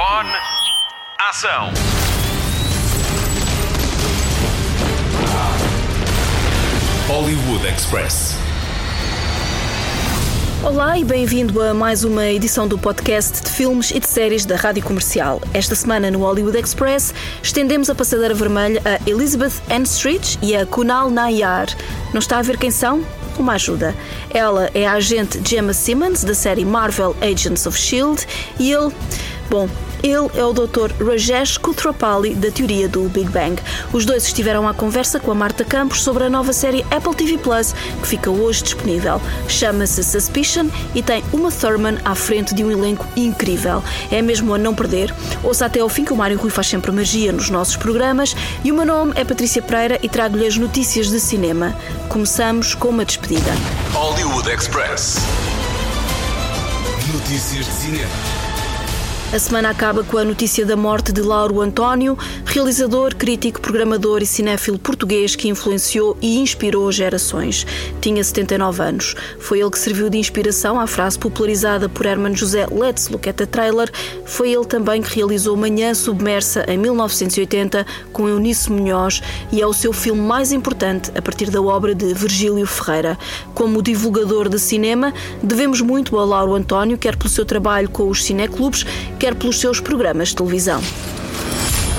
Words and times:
Microfone. 0.00 0.30
Ação. 1.28 1.70
Hollywood 7.06 7.66
Express. 7.66 8.34
Olá 10.64 10.98
e 10.98 11.04
bem-vindo 11.04 11.62
a 11.62 11.74
mais 11.74 12.02
uma 12.02 12.26
edição 12.26 12.66
do 12.66 12.78
podcast 12.78 13.42
de 13.42 13.50
filmes 13.50 13.90
e 13.90 14.00
de 14.00 14.08
séries 14.08 14.46
da 14.46 14.56
Rádio 14.56 14.82
Comercial. 14.82 15.42
Esta 15.52 15.74
semana 15.74 16.10
no 16.10 16.20
Hollywood 16.20 16.58
Express 16.58 17.12
estendemos 17.42 17.90
a 17.90 17.94
passadeira 17.94 18.32
vermelha 18.32 18.80
a 18.86 19.08
Elizabeth 19.08 19.52
Anstridge 19.70 20.38
e 20.40 20.56
a 20.56 20.64
Kunal 20.64 21.10
Nayar. 21.10 21.66
Não 22.14 22.20
está 22.20 22.38
a 22.38 22.42
ver 22.42 22.56
quem 22.56 22.70
são? 22.70 23.04
Uma 23.38 23.54
ajuda. 23.54 23.94
Ela 24.30 24.70
é 24.72 24.86
a 24.86 24.94
agente 24.94 25.42
Gemma 25.46 25.74
Simmons 25.74 26.24
da 26.24 26.34
série 26.34 26.64
Marvel 26.64 27.14
Agents 27.20 27.66
of 27.66 27.78
Shield 27.78 28.26
e 28.58 28.72
ele, 28.72 28.92
bom, 29.50 29.68
ele 30.02 30.28
é 30.34 30.44
o 30.44 30.52
Dr. 30.52 30.92
Rajesh 31.04 31.58
Kutrapali, 31.58 32.34
da 32.34 32.50
teoria 32.50 32.88
do 32.88 33.08
Big 33.08 33.28
Bang. 33.30 33.60
Os 33.92 34.04
dois 34.04 34.24
estiveram 34.24 34.66
à 34.66 34.74
conversa 34.74 35.20
com 35.20 35.30
a 35.30 35.34
Marta 35.34 35.64
Campos 35.64 36.02
sobre 36.02 36.24
a 36.24 36.30
nova 36.30 36.52
série 36.52 36.84
Apple 36.90 37.14
TV 37.14 37.38
Plus, 37.38 37.72
que 38.00 38.08
fica 38.08 38.30
hoje 38.30 38.62
disponível. 38.62 39.20
Chama-se 39.48 40.02
Suspicion 40.02 40.68
e 40.94 41.02
tem 41.02 41.22
uma 41.32 41.50
Thurman 41.50 41.98
à 42.04 42.14
frente 42.14 42.54
de 42.54 42.64
um 42.64 42.70
elenco 42.70 43.06
incrível. 43.16 43.82
É 44.10 44.22
mesmo 44.22 44.54
a 44.54 44.58
não 44.58 44.74
perder. 44.74 45.14
Ouça 45.42 45.66
até 45.66 45.80
ao 45.80 45.88
fim 45.88 46.04
que 46.04 46.12
o 46.12 46.16
Mário 46.16 46.38
Rui 46.38 46.50
faz 46.50 46.66
sempre 46.66 46.90
magia 46.92 47.32
nos 47.32 47.50
nossos 47.50 47.76
programas. 47.76 48.34
E 48.64 48.72
o 48.72 48.74
meu 48.74 48.86
nome 48.86 49.12
é 49.14 49.24
Patrícia 49.24 49.62
Pereira 49.62 49.98
e 50.02 50.08
trago-lhe 50.08 50.46
as 50.46 50.56
notícias 50.56 51.08
de 51.10 51.20
cinema. 51.20 51.76
Começamos 52.08 52.74
com 52.74 52.88
uma 52.88 53.04
despedida. 53.04 53.50
Hollywood 53.92 54.48
Express. 54.50 55.18
Notícias 57.12 57.66
de 57.66 57.72
cinema. 57.72 58.39
A 59.32 59.38
semana 59.38 59.70
acaba 59.70 60.02
com 60.02 60.18
a 60.18 60.24
notícia 60.24 60.66
da 60.66 60.74
morte 60.74 61.12
de 61.12 61.22
Lauro 61.22 61.60
António, 61.60 62.18
realizador, 62.44 63.14
crítico, 63.14 63.60
programador 63.60 64.24
e 64.24 64.26
cinéfilo 64.26 64.76
português 64.76 65.36
que 65.36 65.46
influenciou 65.46 66.16
e 66.20 66.40
inspirou 66.40 66.90
gerações. 66.90 67.64
Tinha 68.00 68.24
79 68.24 68.82
anos. 68.82 69.14
Foi 69.38 69.60
ele 69.60 69.70
que 69.70 69.78
serviu 69.78 70.10
de 70.10 70.18
inspiração 70.18 70.80
à 70.80 70.86
frase 70.88 71.16
popularizada 71.16 71.88
por 71.88 72.06
Herman 72.06 72.34
José 72.34 72.66
Let's 72.66 73.08
Look 73.08 73.28
at 73.28 73.36
the 73.36 73.46
Trailer. 73.46 73.88
Foi 74.24 74.52
ele 74.52 74.64
também 74.64 75.00
que 75.00 75.14
realizou 75.14 75.56
Manhã 75.56 75.94
Submersa 75.94 76.64
em 76.66 76.76
1980 76.76 77.86
com 78.12 78.28
Eunice 78.28 78.72
Munhoz 78.72 79.22
e 79.52 79.62
é 79.62 79.66
o 79.66 79.72
seu 79.72 79.92
filme 79.92 80.22
mais 80.22 80.50
importante 80.50 81.12
a 81.16 81.22
partir 81.22 81.50
da 81.50 81.62
obra 81.62 81.94
de 81.94 82.12
Virgílio 82.14 82.66
Ferreira. 82.66 83.16
Como 83.54 83.80
divulgador 83.80 84.48
de 84.48 84.58
cinema, 84.58 85.14
devemos 85.40 85.80
muito 85.80 86.18
a 86.18 86.24
Lauro 86.24 86.56
António, 86.56 86.98
quer 86.98 87.14
pelo 87.14 87.30
seu 87.30 87.44
trabalho 87.44 87.88
com 87.88 88.08
os 88.08 88.24
cineclubes, 88.24 88.84
quer 89.20 89.34
pelos 89.34 89.60
seus 89.60 89.80
programas 89.80 90.30
de 90.30 90.36
televisão. 90.36 90.82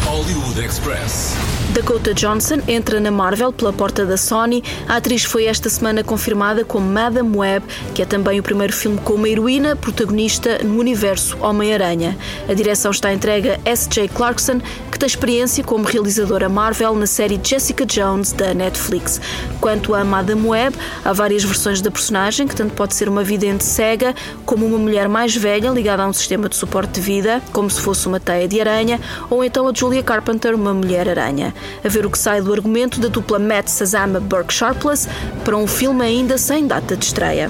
Hollywood 0.03 0.59
Express. 0.59 1.35
Dakota 1.71 2.13
Johnson 2.13 2.57
entra 2.67 2.99
na 2.99 3.11
Marvel 3.11 3.53
pela 3.53 3.71
porta 3.71 4.05
da 4.05 4.17
Sony. 4.17 4.63
A 4.89 4.97
atriz 4.97 5.23
foi 5.23 5.45
esta 5.45 5.69
semana 5.69 6.03
confirmada 6.03 6.65
como 6.65 6.85
Madame 6.85 7.37
Web, 7.37 7.65
que 7.93 8.01
é 8.01 8.05
também 8.05 8.39
o 8.39 8.43
primeiro 8.43 8.73
filme 8.73 8.97
com 8.97 9.13
uma 9.13 9.29
heroína 9.29 9.75
protagonista 9.75 10.57
no 10.63 10.79
universo 10.79 11.37
Homem-Aranha. 11.39 12.17
A 12.49 12.53
direção 12.53 12.91
está 12.91 13.13
entregue 13.13 13.51
a 13.51 13.59
S.J. 13.63 14.09
Clarkson, 14.09 14.59
tem 15.01 15.07
experiência 15.07 15.63
como 15.63 15.83
realizadora 15.83 16.47
Marvel 16.47 16.93
na 16.93 17.07
série 17.07 17.39
Jessica 17.43 17.83
Jones 17.87 18.33
da 18.33 18.53
Netflix. 18.53 19.19
Quanto 19.59 19.95
a 19.95 20.03
Madame 20.03 20.47
Web, 20.47 20.77
há 21.03 21.11
várias 21.11 21.43
versões 21.43 21.81
da 21.81 21.89
personagem, 21.89 22.47
que 22.47 22.55
tanto 22.55 22.75
pode 22.75 22.93
ser 22.93 23.09
uma 23.09 23.23
vidente 23.23 23.63
cega, 23.63 24.13
como 24.45 24.63
uma 24.63 24.77
mulher 24.77 25.09
mais 25.09 25.35
velha 25.35 25.71
ligada 25.71 26.03
a 26.03 26.07
um 26.07 26.13
sistema 26.13 26.47
de 26.47 26.55
suporte 26.55 26.91
de 26.91 27.01
vida, 27.01 27.41
como 27.51 27.67
se 27.67 27.81
fosse 27.81 28.07
uma 28.07 28.19
teia 28.19 28.47
de 28.47 28.61
aranha, 28.61 28.99
ou 29.27 29.43
então 29.43 29.67
a 29.67 29.73
Julia 29.73 30.03
Carpenter, 30.03 30.53
uma 30.53 30.71
mulher-aranha 30.71 31.51
a 31.83 31.89
ver 31.89 32.05
o 32.05 32.11
que 32.11 32.19
sai 32.19 32.39
do 32.39 32.53
argumento 32.53 32.99
da 32.99 33.07
dupla 33.07 33.39
Matt 33.39 33.69
Sazama 33.69 34.19
Burke 34.19 34.53
Sharpless 34.53 35.09
para 35.43 35.57
um 35.57 35.65
filme 35.65 36.05
ainda 36.05 36.37
sem 36.37 36.67
data 36.67 36.95
de 36.95 37.05
estreia. 37.05 37.49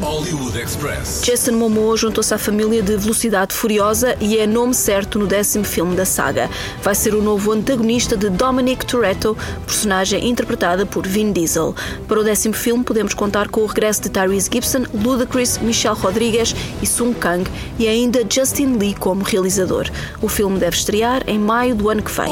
Jason 1.21 1.51
Momoa 1.51 1.97
juntou-se 1.97 2.33
à 2.33 2.37
família 2.37 2.81
de 2.81 2.95
Velocidade 2.95 3.53
Furiosa 3.53 4.15
e 4.21 4.37
é 4.37 4.47
nome 4.47 4.73
certo 4.73 5.19
no 5.19 5.27
décimo 5.27 5.65
filme 5.65 5.97
da 5.97 6.05
saga. 6.05 6.49
Vai 6.81 6.95
ser 6.95 7.13
o 7.13 7.21
novo 7.21 7.40
antagonista 7.49 8.17
de 8.17 8.29
Dominic 8.29 8.85
Toretto, 8.85 9.37
personagem 9.65 10.27
interpretada 10.27 10.85
por 10.85 11.07
Vin 11.07 11.31
Diesel. 11.31 11.73
Para 12.07 12.19
o 12.19 12.23
décimo 12.23 12.53
filme 12.53 12.83
podemos 12.83 13.13
contar 13.13 13.47
com 13.47 13.61
o 13.61 13.65
regresso 13.65 14.01
de 14.01 14.09
Tyrese 14.09 14.49
Gibson, 14.51 14.83
Ludacris, 14.93 15.57
Michelle 15.59 15.95
Rodrigues 15.95 16.53
e 16.81 16.85
Sung 16.85 17.13
Kang 17.13 17.49
e 17.79 17.87
ainda 17.87 18.25
Justin 18.29 18.77
Lee 18.77 18.93
como 18.93 19.23
realizador. 19.23 19.89
O 20.21 20.27
filme 20.27 20.59
deve 20.59 20.75
estrear 20.75 21.23
em 21.25 21.39
maio 21.39 21.73
do 21.73 21.89
ano 21.89 22.03
que 22.03 22.11
vem. 22.11 22.27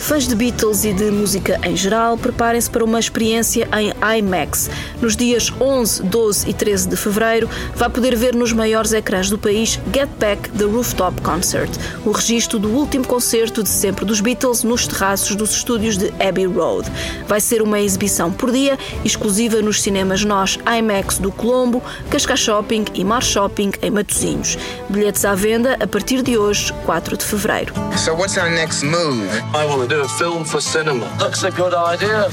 Fãs 0.00 0.26
de 0.26 0.34
Beatles 0.34 0.84
e 0.84 0.92
de 0.92 1.10
música 1.10 1.60
em 1.62 1.76
geral, 1.76 2.18
preparem-se 2.18 2.68
para 2.68 2.84
uma 2.84 2.98
experiência 2.98 3.68
em 3.78 3.92
IMAX. 4.18 4.68
Nos 5.00 5.16
dias 5.16 5.52
11, 5.60 6.02
12 6.02 6.50
e 6.50 6.54
13 6.54 6.88
de 6.88 6.96
fevereiro, 6.96 7.48
vai 7.76 7.88
poder 7.88 8.16
ver 8.16 8.34
nos 8.34 8.52
maiores 8.52 8.92
ecrãs 8.92 9.30
do 9.30 9.38
país 9.38 9.78
Get 9.94 10.08
Back 10.18 10.50
The 10.50 10.64
Rooftop 10.64 11.20
Concert, 11.22 11.70
o 12.04 12.10
registro 12.10 12.58
do 12.58 12.68
último 12.68 13.06
concerto 13.06 13.62
de 13.62 13.69
sempre 13.70 14.04
dos 14.04 14.20
Beatles 14.20 14.62
nos 14.64 14.86
terraços 14.86 15.34
dos 15.36 15.50
estúdios 15.50 15.96
de 15.96 16.12
Abbey 16.22 16.46
Road. 16.46 16.90
Vai 17.26 17.40
ser 17.40 17.62
uma 17.62 17.80
exibição 17.80 18.30
por 18.30 18.50
dia, 18.50 18.78
exclusiva 19.04 19.62
nos 19.62 19.80
cinemas 19.80 20.24
Nós 20.24 20.58
IMAX 20.66 21.18
do 21.18 21.30
Colombo, 21.30 21.82
Cascais 22.10 22.40
Shopping 22.40 22.84
e 22.94 23.04
Mar 23.04 23.22
Shopping 23.22 23.72
em 23.82 23.90
Matosinhos. 23.90 24.58
Bilhetes 24.88 25.24
à 25.24 25.34
venda 25.34 25.76
a 25.80 25.86
partir 25.86 26.22
de 26.22 26.36
hoje, 26.36 26.72
4 26.84 27.16
de 27.16 27.24
fevereiro. 27.24 27.72
So 27.96 28.12
what's 28.14 28.36
our 28.36 28.50
next 28.50 28.84
move? 28.84 29.28
I 29.54 29.64
want 29.66 29.82
to 29.82 29.88
do 29.88 30.02
a 30.02 30.08
film 30.08 30.44
for 30.44 30.60
cinema. 30.60 31.06
Looks 31.20 31.44
a 31.44 31.50
good 31.50 31.74
idea. 31.74 32.28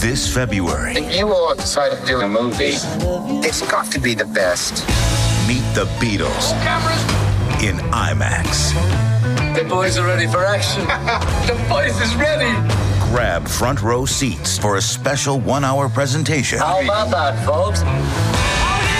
This 0.00 0.26
February, 0.32 0.98
If 0.98 1.16
you 1.18 1.32
all 1.32 1.54
decide 1.54 1.90
to 1.96 2.06
do 2.06 2.20
a 2.20 2.28
movie, 2.28 2.76
it's 3.46 3.62
got 3.62 3.90
to 3.92 4.00
be 4.00 4.14
the 4.14 4.24
best. 4.26 4.84
meet 5.46 5.62
the 5.74 5.84
Beatles 5.98 6.52
in 7.62 7.76
IMAX. 7.92 9.09
The 9.60 9.68
boys 9.68 9.98
are 9.98 10.06
ready 10.06 10.26
for 10.26 10.42
action. 10.42 10.86
the 11.46 11.66
boys 11.68 12.00
is 12.00 12.14
ready. 12.14 12.50
Grab 13.12 13.46
front 13.46 13.82
row 13.82 14.06
seats 14.06 14.56
for 14.56 14.76
a 14.76 14.80
special 14.80 15.38
one 15.38 15.64
hour 15.64 15.90
presentation 15.90 16.58
How 16.58 16.80
about 16.82 17.10
that, 17.10 17.44
folks? 17.44 17.82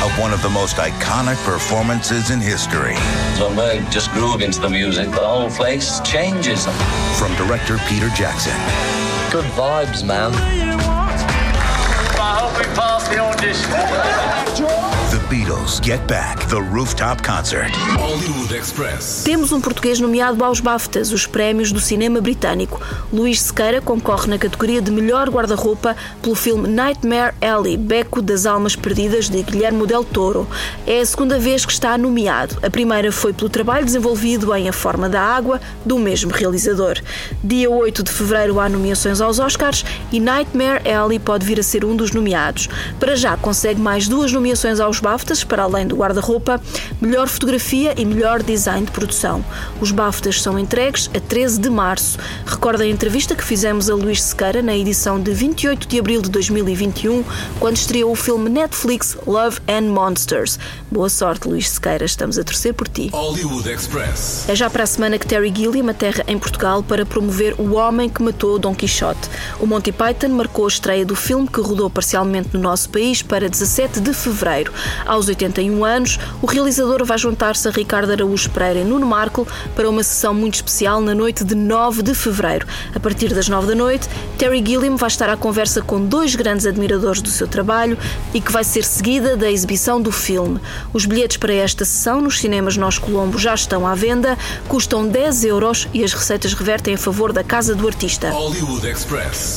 of 0.04 0.18
one 0.18 0.34
of 0.34 0.42
the 0.42 0.50
most 0.50 0.76
iconic 0.76 1.42
performances 1.44 2.30
in 2.30 2.40
history 2.40 2.94
So 3.36 3.48
I 3.48 3.86
just 3.90 4.10
groove 4.12 4.42
into 4.42 4.60
the 4.60 4.68
music. 4.68 5.08
The 5.10 5.26
whole 5.26 5.48
place 5.48 5.98
changes. 6.00 6.66
from 7.18 7.34
director 7.36 7.78
Peter 7.88 8.10
Jackson. 8.10 8.52
Good 9.32 9.46
vibes, 9.52 10.04
man. 10.04 10.32
I 12.20 12.36
hope 12.38 12.58
we 12.58 12.64
pass 12.74 13.08
the 13.08 13.18
audition. 13.18 14.36
Beatles 15.30 15.80
Get 15.80 16.00
Back, 16.08 16.44
the 16.48 16.56
rooftop 16.56 17.22
concert. 17.22 17.70
Hollywood 17.96 18.52
Express. 18.52 19.22
Temos 19.24 19.52
um 19.52 19.60
português 19.60 20.00
nomeado 20.00 20.42
aos 20.42 20.58
BAFTAs, 20.58 21.12
os 21.12 21.24
prémios 21.24 21.70
do 21.70 21.78
cinema 21.78 22.20
britânico. 22.20 22.80
Luís 23.12 23.40
Sequeira 23.40 23.80
concorre 23.80 24.26
na 24.26 24.38
categoria 24.38 24.82
de 24.82 24.90
melhor 24.90 25.30
guarda-roupa 25.30 25.94
pelo 26.20 26.34
filme 26.34 26.66
Nightmare 26.66 27.32
Alley, 27.40 27.76
Beco 27.76 28.20
das 28.20 28.44
Almas 28.44 28.74
Perdidas, 28.74 29.28
de 29.28 29.40
Guilherme 29.44 29.86
Del 29.86 30.02
Toro. 30.02 30.48
É 30.84 30.98
a 30.98 31.06
segunda 31.06 31.38
vez 31.38 31.64
que 31.64 31.72
está 31.72 31.96
nomeado. 31.96 32.58
A 32.60 32.68
primeira 32.68 33.12
foi 33.12 33.32
pelo 33.32 33.48
trabalho 33.48 33.84
desenvolvido 33.84 34.52
em 34.56 34.68
A 34.68 34.72
Forma 34.72 35.08
da 35.08 35.22
Água, 35.22 35.60
do 35.86 35.96
mesmo 35.96 36.32
realizador. 36.32 36.98
Dia 37.44 37.70
8 37.70 38.02
de 38.02 38.10
fevereiro 38.10 38.58
há 38.58 38.68
nomeações 38.68 39.20
aos 39.20 39.38
Oscars 39.38 39.84
e 40.10 40.18
Nightmare 40.18 40.82
Alley 40.92 41.20
pode 41.20 41.46
vir 41.46 41.60
a 41.60 41.62
ser 41.62 41.84
um 41.84 41.94
dos 41.94 42.10
nomeados. 42.10 42.68
Para 42.98 43.14
já 43.14 43.36
consegue 43.36 43.80
mais 43.80 44.08
duas 44.08 44.32
nomeações 44.32 44.80
aos 44.80 44.98
BAFTAs, 44.98 45.19
para 45.46 45.62
além 45.62 45.86
do 45.86 45.96
guarda-roupa, 45.96 46.60
melhor 47.00 47.28
fotografia 47.28 47.94
e 47.96 48.04
melhor 48.04 48.42
design 48.42 48.86
de 48.86 48.92
produção. 48.92 49.44
Os 49.80 49.90
BAFTAs 49.90 50.40
são 50.42 50.58
entregues 50.58 51.10
a 51.14 51.20
13 51.20 51.60
de 51.60 51.70
março. 51.70 52.18
Recorda 52.46 52.84
a 52.84 52.86
entrevista 52.86 53.34
que 53.34 53.44
fizemos 53.44 53.88
a 53.88 53.94
Luís 53.94 54.22
Sequeira 54.22 54.62
na 54.62 54.76
edição 54.76 55.20
de 55.20 55.32
28 55.32 55.86
de 55.86 55.98
abril 55.98 56.22
de 56.22 56.30
2021, 56.30 57.22
quando 57.58 57.76
estreou 57.76 58.12
o 58.12 58.16
filme 58.16 58.48
Netflix 58.48 59.16
Love 59.26 59.60
and 59.68 59.92
Monsters. 59.92 60.58
Boa 60.90 61.08
sorte, 61.08 61.48
Luís 61.48 61.68
Sequeira, 61.68 62.04
estamos 62.04 62.38
a 62.38 62.44
torcer 62.44 62.74
por 62.74 62.88
ti. 62.88 63.10
Hollywood 63.12 63.70
Express. 63.70 64.44
É 64.48 64.54
já 64.54 64.68
para 64.68 64.84
a 64.84 64.86
semana 64.86 65.18
que 65.18 65.26
Terry 65.26 65.52
Gilliam 65.54 65.88
aterra 65.90 66.24
em 66.26 66.38
Portugal 66.38 66.82
para 66.82 67.06
promover 67.06 67.54
O 67.58 67.74
Homem 67.74 68.08
que 68.08 68.22
Matou 68.22 68.58
Dom 68.58 68.74
Quixote. 68.74 69.28
O 69.58 69.66
Monty 69.66 69.92
Python 69.92 70.30
marcou 70.30 70.64
a 70.64 70.68
estreia 70.68 71.04
do 71.04 71.14
filme 71.14 71.46
que 71.46 71.60
rodou 71.60 71.88
parcialmente 71.90 72.50
no 72.52 72.60
nosso 72.60 72.88
país 72.88 73.22
para 73.22 73.48
17 73.48 74.00
de 74.00 74.12
fevereiro. 74.12 74.72
Aos 75.10 75.26
81 75.26 75.84
anos, 75.84 76.20
o 76.40 76.46
realizador 76.46 77.04
vai 77.04 77.18
juntar-se 77.18 77.66
a 77.66 77.72
Ricardo 77.72 78.12
Araújo 78.12 78.48
Pereira 78.50 78.78
e 78.78 78.84
Nuno 78.84 79.04
Marco 79.04 79.44
para 79.74 79.90
uma 79.90 80.04
sessão 80.04 80.32
muito 80.32 80.54
especial 80.54 81.00
na 81.00 81.12
noite 81.16 81.42
de 81.42 81.56
9 81.56 82.00
de 82.00 82.14
fevereiro. 82.14 82.64
A 82.94 83.00
partir 83.00 83.34
das 83.34 83.48
9 83.48 83.66
da 83.66 83.74
noite, 83.74 84.08
Terry 84.38 84.64
Gilliam 84.64 84.94
vai 84.94 85.08
estar 85.08 85.28
à 85.28 85.36
conversa 85.36 85.82
com 85.82 86.00
dois 86.00 86.36
grandes 86.36 86.64
admiradores 86.64 87.20
do 87.20 87.28
seu 87.28 87.48
trabalho 87.48 87.98
e 88.32 88.40
que 88.40 88.52
vai 88.52 88.62
ser 88.62 88.84
seguida 88.84 89.36
da 89.36 89.50
exibição 89.50 90.00
do 90.00 90.12
filme. 90.12 90.60
Os 90.92 91.06
bilhetes 91.06 91.38
para 91.38 91.54
esta 91.54 91.84
sessão 91.84 92.20
nos 92.20 92.38
cinemas 92.38 92.76
Nós 92.76 92.96
Colombo 92.96 93.36
já 93.36 93.52
estão 93.52 93.84
à 93.88 93.96
venda, 93.96 94.38
custam 94.68 95.08
10 95.08 95.42
euros 95.42 95.88
e 95.92 96.04
as 96.04 96.12
receitas 96.12 96.54
revertem 96.54 96.94
a 96.94 96.98
favor 96.98 97.32
da 97.32 97.42
Casa 97.42 97.74
do 97.74 97.88
Artista. 97.88 98.30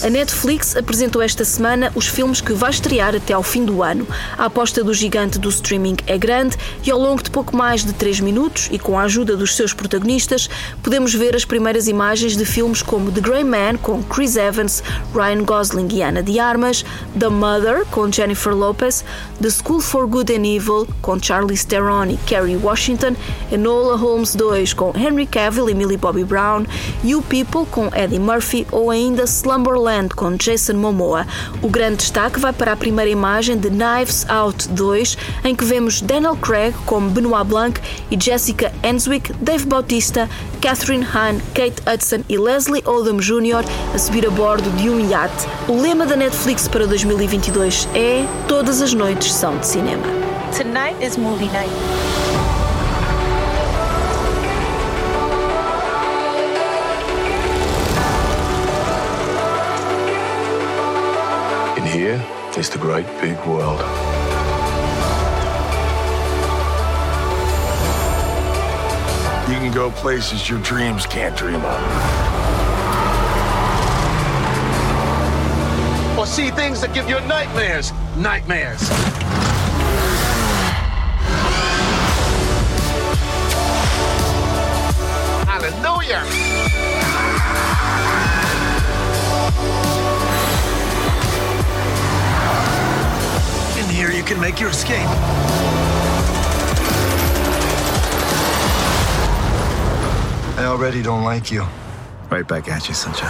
A 0.03 0.09
Netflix 0.09 0.75
apresentou 0.75 1.21
esta 1.21 1.45
semana 1.45 1.91
os 1.93 2.07
filmes 2.07 2.41
que 2.41 2.53
vai 2.53 2.71
estrear 2.71 3.13
até 3.13 3.33
ao 3.33 3.43
fim 3.43 3.63
do 3.63 3.83
ano. 3.83 4.07
A 4.35 4.45
aposta 4.45 4.83
do 4.83 4.95
gigante 4.95 5.42
do 5.43 5.49
streaming 5.49 5.97
é 6.07 6.17
grande 6.17 6.57
e 6.83 6.89
ao 6.89 6.97
longo 6.97 7.21
de 7.21 7.29
pouco 7.29 7.55
mais 7.55 7.83
de 7.83 7.91
3 7.93 8.21
minutos 8.21 8.69
e 8.71 8.79
com 8.79 8.97
a 8.97 9.03
ajuda 9.03 9.35
dos 9.35 9.55
seus 9.55 9.73
protagonistas, 9.73 10.49
podemos 10.81 11.13
ver 11.13 11.35
as 11.35 11.43
primeiras 11.43 11.87
imagens 11.87 12.37
de 12.37 12.45
filmes 12.45 12.81
como 12.81 13.11
The 13.11 13.19
Grey 13.19 13.43
Man 13.43 13.75
com 13.81 14.01
Chris 14.03 14.37
Evans, 14.37 14.81
Ryan 15.13 15.43
Gosling 15.43 15.89
e 15.91 16.01
Ana 16.01 16.23
de 16.23 16.39
Armas, 16.39 16.85
The 17.19 17.27
Mother 17.27 17.85
com 17.91 18.09
Jennifer 18.09 18.55
Lopez, 18.55 19.03
The 19.41 19.49
School 19.49 19.81
for 19.81 20.07
Good 20.07 20.33
and 20.33 20.45
Evil 20.45 20.87
com 21.01 21.21
Charlize 21.21 21.67
Theron 21.67 22.05
e 22.05 22.17
Kerry 22.25 22.55
Washington, 22.55 23.15
Enola 23.51 23.97
Holmes 23.97 24.35
2 24.35 24.73
com 24.73 24.93
Henry 24.95 25.27
Cavill 25.27 25.69
e 25.69 25.75
Millie 25.75 25.97
Bobby 25.97 26.23
Brown, 26.23 26.65
You 27.03 27.21
People 27.21 27.65
com 27.69 27.87
Eddie 27.93 28.19
Murphy 28.19 28.65
ou 28.71 28.89
ainda 28.89 29.23
Slumberland 29.23 30.15
com 30.15 30.37
Jason 30.37 30.75
Momoa. 30.75 31.27
O 31.61 31.67
grande 31.67 31.97
destaque 31.97 32.39
vai 32.39 32.53
para 32.53 32.71
a 32.71 32.77
primeira 32.77 33.11
imagem 33.11 33.57
de 33.57 33.69
Knives 33.69 34.25
Out 34.29 34.69
2, 34.69 35.17
em 35.43 35.55
que 35.55 35.65
vemos 35.65 36.01
Daniel 36.01 36.35
Craig 36.35 36.73
como 36.85 37.09
Benoit 37.09 37.45
Blanc 37.45 37.79
e 38.09 38.17
Jessica 38.19 38.71
Enswick, 38.83 39.33
Dave 39.33 39.65
Bautista, 39.65 40.29
Catherine 40.61 41.05
Hahn, 41.05 41.39
Kate 41.53 41.81
Hudson 41.87 42.23
e 42.29 42.37
Leslie 42.37 42.83
Odom 42.85 43.17
Jr. 43.17 43.63
a 43.93 43.97
subir 43.97 44.25
a 44.25 44.29
bordo 44.29 44.69
de 44.71 44.89
um 44.89 45.09
iate. 45.09 45.47
O 45.67 45.79
lema 45.79 46.05
da 46.05 46.15
Netflix 46.15 46.67
para 46.67 46.87
2022 46.87 47.87
é 47.93 48.25
Todas 48.47 48.81
as 48.81 48.93
noites 48.93 49.33
são 49.33 49.57
de 49.57 49.67
cinema. 49.67 50.03
Tonight 50.55 50.95
is 51.03 51.17
movie 51.17 51.47
night. 51.47 51.71
In 61.77 61.83
here 61.83 62.21
is 62.57 62.69
the 62.69 62.77
great 62.77 63.07
big 63.19 63.35
world. 63.47 63.81
You 69.53 69.59
can 69.59 69.71
go 69.71 69.91
places 69.91 70.49
your 70.49 70.57
dreams 70.61 71.05
can't 71.05 71.37
dream 71.37 71.61
of. 71.61 71.63
Or 76.17 76.25
see 76.25 76.49
things 76.49 76.81
that 76.81 76.91
give 76.95 77.07
you 77.07 77.19
nightmares. 77.27 77.93
Nightmares. 78.17 78.81
Hallelujah. 85.45 86.23
In 93.77 93.87
here, 93.93 94.09
you 94.09 94.23
can 94.23 94.41
make 94.41 94.59
your 94.59 94.71
escape. 94.71 95.07
I 100.63 100.67
already 100.67 101.01
don't 101.01 101.25
like 101.25 101.53
you. 101.53 101.67
Right 102.31 102.47
back 102.47 102.71
at 102.71 102.87
you, 102.87 102.95
sunshine. 102.95 103.27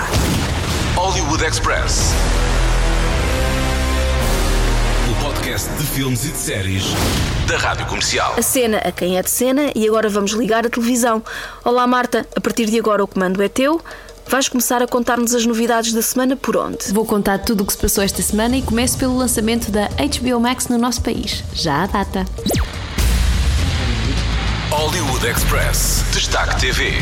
Hollywood 0.95 1.43
Express. 1.43 2.13
O 5.09 5.23
podcast 5.23 5.67
de 5.69 5.83
filmes 5.83 6.25
e 6.25 6.27
de 6.27 6.37
séries 6.37 6.83
da 7.47 7.57
Rádio 7.57 7.87
Comercial. 7.87 8.35
A 8.37 8.41
cena 8.43 8.77
a 8.77 8.91
quem 8.91 9.17
é 9.17 9.23
de 9.23 9.31
cena 9.31 9.71
e 9.73 9.87
agora 9.87 10.09
vamos 10.09 10.33
ligar 10.33 10.67
a 10.67 10.69
televisão. 10.69 11.23
Olá 11.65 11.87
Marta, 11.87 12.23
a 12.35 12.39
partir 12.39 12.67
de 12.67 12.77
agora 12.77 13.03
o 13.03 13.07
comando 13.07 13.41
é 13.41 13.49
teu. 13.49 13.81
Vais 14.27 14.47
começar 14.47 14.83
a 14.83 14.87
contar-nos 14.87 15.33
as 15.33 15.43
novidades 15.43 15.91
da 15.91 16.03
semana 16.03 16.35
por 16.35 16.55
onde? 16.55 16.93
Vou 16.93 17.03
contar 17.03 17.39
tudo 17.39 17.63
o 17.63 17.65
que 17.65 17.73
se 17.73 17.79
passou 17.79 18.03
esta 18.03 18.21
semana 18.21 18.57
e 18.57 18.61
começo 18.61 18.95
pelo 18.99 19.17
lançamento 19.17 19.71
da 19.71 19.87
HBO 19.87 20.39
Max 20.39 20.67
no 20.67 20.77
nosso 20.77 21.01
país. 21.01 21.43
Já 21.55 21.81
a 21.81 21.87
data. 21.87 22.27
Hollywood 24.69 25.25
Express. 25.25 26.03
Destaque 26.11 26.59
TV. 26.59 26.93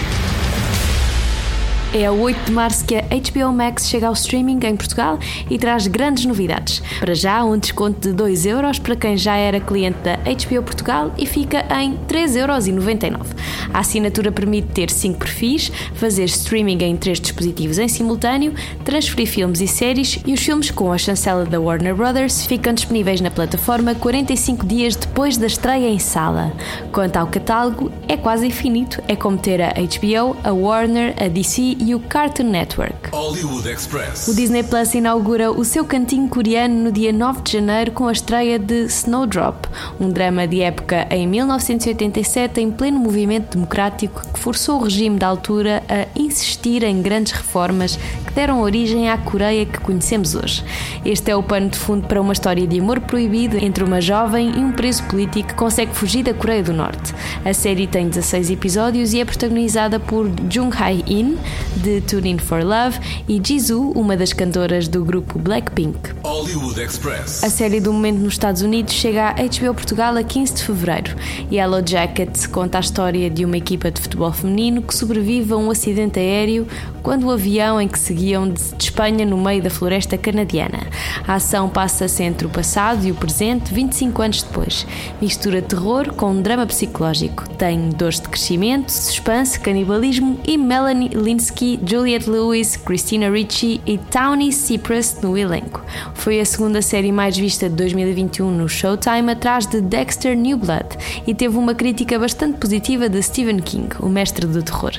É 1.93 2.05
a 2.05 2.11
8 2.13 2.45
de 2.45 2.51
março 2.53 2.85
que 2.85 2.95
a 2.95 3.01
HBO 3.01 3.51
Max 3.51 3.89
chega 3.89 4.07
ao 4.07 4.13
streaming 4.13 4.59
em 4.65 4.77
Portugal 4.77 5.19
e 5.49 5.59
traz 5.59 5.87
grandes 5.87 6.23
novidades. 6.23 6.81
Para 7.01 7.13
já, 7.13 7.43
um 7.43 7.57
desconto 7.57 8.07
de 8.07 8.13
2 8.13 8.45
euros 8.45 8.79
para 8.79 8.95
quem 8.95 9.17
já 9.17 9.35
era 9.35 9.59
cliente 9.59 9.97
da 9.99 10.15
HBO 10.15 10.63
Portugal 10.63 11.13
e 11.17 11.25
fica 11.25 11.65
em 11.81 11.97
3,99 12.07 12.37
euros. 12.37 13.27
A 13.73 13.79
assinatura 13.79 14.31
permite 14.31 14.69
ter 14.69 14.89
5 14.89 15.19
perfis, 15.19 15.69
fazer 15.95 16.23
streaming 16.25 16.81
em 16.81 16.95
3 16.95 17.19
dispositivos 17.19 17.77
em 17.77 17.89
simultâneo, 17.89 18.53
transferir 18.85 19.27
filmes 19.27 19.59
e 19.59 19.67
séries 19.67 20.17
e 20.25 20.31
os 20.31 20.41
filmes 20.41 20.71
com 20.71 20.93
a 20.93 20.97
chancela 20.97 21.43
da 21.43 21.59
Warner 21.59 21.93
Brothers 21.93 22.45
ficam 22.45 22.73
disponíveis 22.73 23.19
na 23.19 23.29
plataforma 23.29 23.95
45 23.95 24.65
dias 24.65 24.95
depois 24.95 25.35
da 25.35 25.47
estreia 25.47 25.89
em 25.89 25.99
sala. 25.99 26.53
Quanto 26.93 27.17
ao 27.17 27.27
catálogo, 27.27 27.91
é 28.07 28.15
quase 28.15 28.47
infinito, 28.47 29.03
é 29.09 29.15
como 29.15 29.37
ter 29.37 29.61
a 29.61 29.73
HBO, 29.73 30.37
a 30.41 30.53
Warner, 30.53 31.15
a 31.21 31.27
DC 31.27 31.80
e 31.81 31.95
o 31.95 31.99
Cartoon 31.99 32.43
Network. 32.43 33.09
Hollywood 33.11 33.67
Express. 33.67 34.27
O 34.27 34.35
Disney 34.35 34.63
Plus 34.63 34.93
inaugura 34.93 35.51
o 35.51 35.65
seu 35.65 35.83
cantinho 35.83 36.29
coreano 36.29 36.75
no 36.75 36.91
dia 36.91 37.11
9 37.11 37.41
de 37.41 37.53
janeiro 37.53 37.91
com 37.91 38.07
a 38.07 38.11
estreia 38.11 38.59
de 38.59 38.85
Snowdrop, 38.85 39.65
um 39.99 40.09
drama 40.09 40.47
de 40.47 40.61
época 40.61 41.07
em 41.09 41.27
1987 41.27 42.61
em 42.61 42.69
pleno 42.69 42.99
movimento 42.99 43.55
democrático 43.55 44.21
que 44.31 44.39
forçou 44.39 44.79
o 44.79 44.83
regime 44.83 45.17
da 45.17 45.27
altura 45.27 45.81
a 45.89 46.07
insistir 46.17 46.83
em 46.83 47.01
grandes 47.01 47.33
reformas 47.33 47.97
que 48.25 48.33
deram 48.33 48.61
origem 48.61 49.09
à 49.09 49.17
Coreia 49.17 49.65
que 49.65 49.79
conhecemos 49.79 50.35
hoje. 50.35 50.63
Este 51.03 51.31
é 51.31 51.35
o 51.35 51.41
pano 51.41 51.69
de 51.69 51.79
fundo 51.79 52.07
para 52.07 52.21
uma 52.21 52.33
história 52.33 52.67
de 52.67 52.79
amor 52.79 52.99
proibido 52.99 53.57
entre 53.57 53.83
uma 53.83 53.99
jovem 53.99 54.51
e 54.51 54.59
um 54.59 54.71
preso 54.71 55.03
político 55.05 55.49
que 55.49 55.55
consegue 55.55 55.95
fugir 55.95 56.23
da 56.23 56.33
Coreia 56.33 56.61
do 56.61 56.73
Norte. 56.73 57.13
A 57.43 57.53
série 57.53 57.87
tem 57.87 58.07
16 58.07 58.51
episódios 58.51 59.13
e 59.13 59.19
é 59.19 59.25
protagonizada 59.25 59.99
por 59.99 60.29
Jung 60.49 60.75
Hae-in, 60.75 61.37
de 61.77 62.01
Tune 62.01 62.31
In 62.31 62.37
For 62.37 62.63
Love, 62.63 62.99
e 63.27 63.41
Jisoo, 63.43 63.91
uma 63.91 64.17
das 64.17 64.33
cantoras 64.33 64.87
do 64.87 65.03
grupo 65.03 65.39
Blackpink. 65.39 65.97
Hollywood 66.23 66.79
Express. 66.79 67.43
A 67.43 67.49
série 67.49 67.79
do 67.79 67.93
momento 67.93 68.19
nos 68.19 68.33
Estados 68.33 68.61
Unidos 68.61 68.93
chega 68.93 69.29
à 69.29 69.33
HBO 69.33 69.73
Portugal 69.73 70.15
a 70.15 70.23
15 70.23 70.53
de 70.53 70.63
fevereiro. 70.63 71.15
Yellow 71.51 71.81
Jackets 71.85 72.47
conta 72.47 72.77
a 72.77 72.81
história 72.81 73.29
de 73.29 73.45
uma 73.45 73.57
equipa 73.57 73.89
de 73.89 74.01
futebol 74.01 74.31
feminino 74.31 74.81
que 74.81 74.93
sobrevive 74.93 75.53
a 75.53 75.57
um 75.57 75.71
acidente 75.71 76.19
aéreo 76.19 76.67
quando 77.01 77.25
o 77.25 77.31
avião 77.31 77.79
em 77.81 77.87
que 77.87 77.97
seguiam 77.97 78.49
de 78.49 78.61
Espanha 78.79 79.25
no 79.25 79.37
meio 79.37 79.61
da 79.61 79.69
floresta 79.69 80.17
canadiana. 80.17 80.87
A 81.27 81.35
ação 81.35 81.69
passa-se 81.69 82.23
entre 82.23 82.47
o 82.47 82.49
passado 82.49 83.05
e 83.05 83.11
o 83.11 83.15
presente, 83.15 83.73
25 83.73 84.21
anos 84.21 84.43
depois. 84.43 84.85
Mistura 85.21 85.61
terror 85.61 86.13
com 86.13 86.31
um 86.31 86.41
drama 86.41 86.65
psicológico. 86.65 87.47
Tem 87.49 87.89
dores 87.89 88.19
de 88.19 88.27
crescimento, 88.27 88.89
suspense, 88.91 89.59
canibalismo 89.59 90.39
e 90.45 90.57
Melanie 90.57 91.09
Linsky, 91.09 91.60
Juliette 91.85 92.29
Lewis, 92.29 92.75
Christina 92.75 93.29
Ricci 93.29 93.79
e 93.85 93.97
Townie 93.97 94.51
Cypress 94.51 95.21
no 95.21 95.37
elenco. 95.37 95.83
Foi 96.15 96.39
a 96.39 96.45
segunda 96.45 96.81
série 96.81 97.11
mais 97.11 97.37
vista 97.37 97.69
de 97.69 97.75
2021 97.75 98.49
no 98.49 98.67
Showtime, 98.67 99.31
atrás 99.31 99.67
de 99.67 99.79
Dexter 99.79 100.35
New 100.35 100.57
Blood, 100.57 100.97
e 101.27 101.35
teve 101.35 101.57
uma 101.57 101.75
crítica 101.75 102.17
bastante 102.17 102.57
positiva 102.57 103.07
de 103.07 103.21
Stephen 103.21 103.59
King, 103.59 103.89
o 103.99 104.09
mestre 104.09 104.47
do 104.47 104.63
terror. 104.63 104.93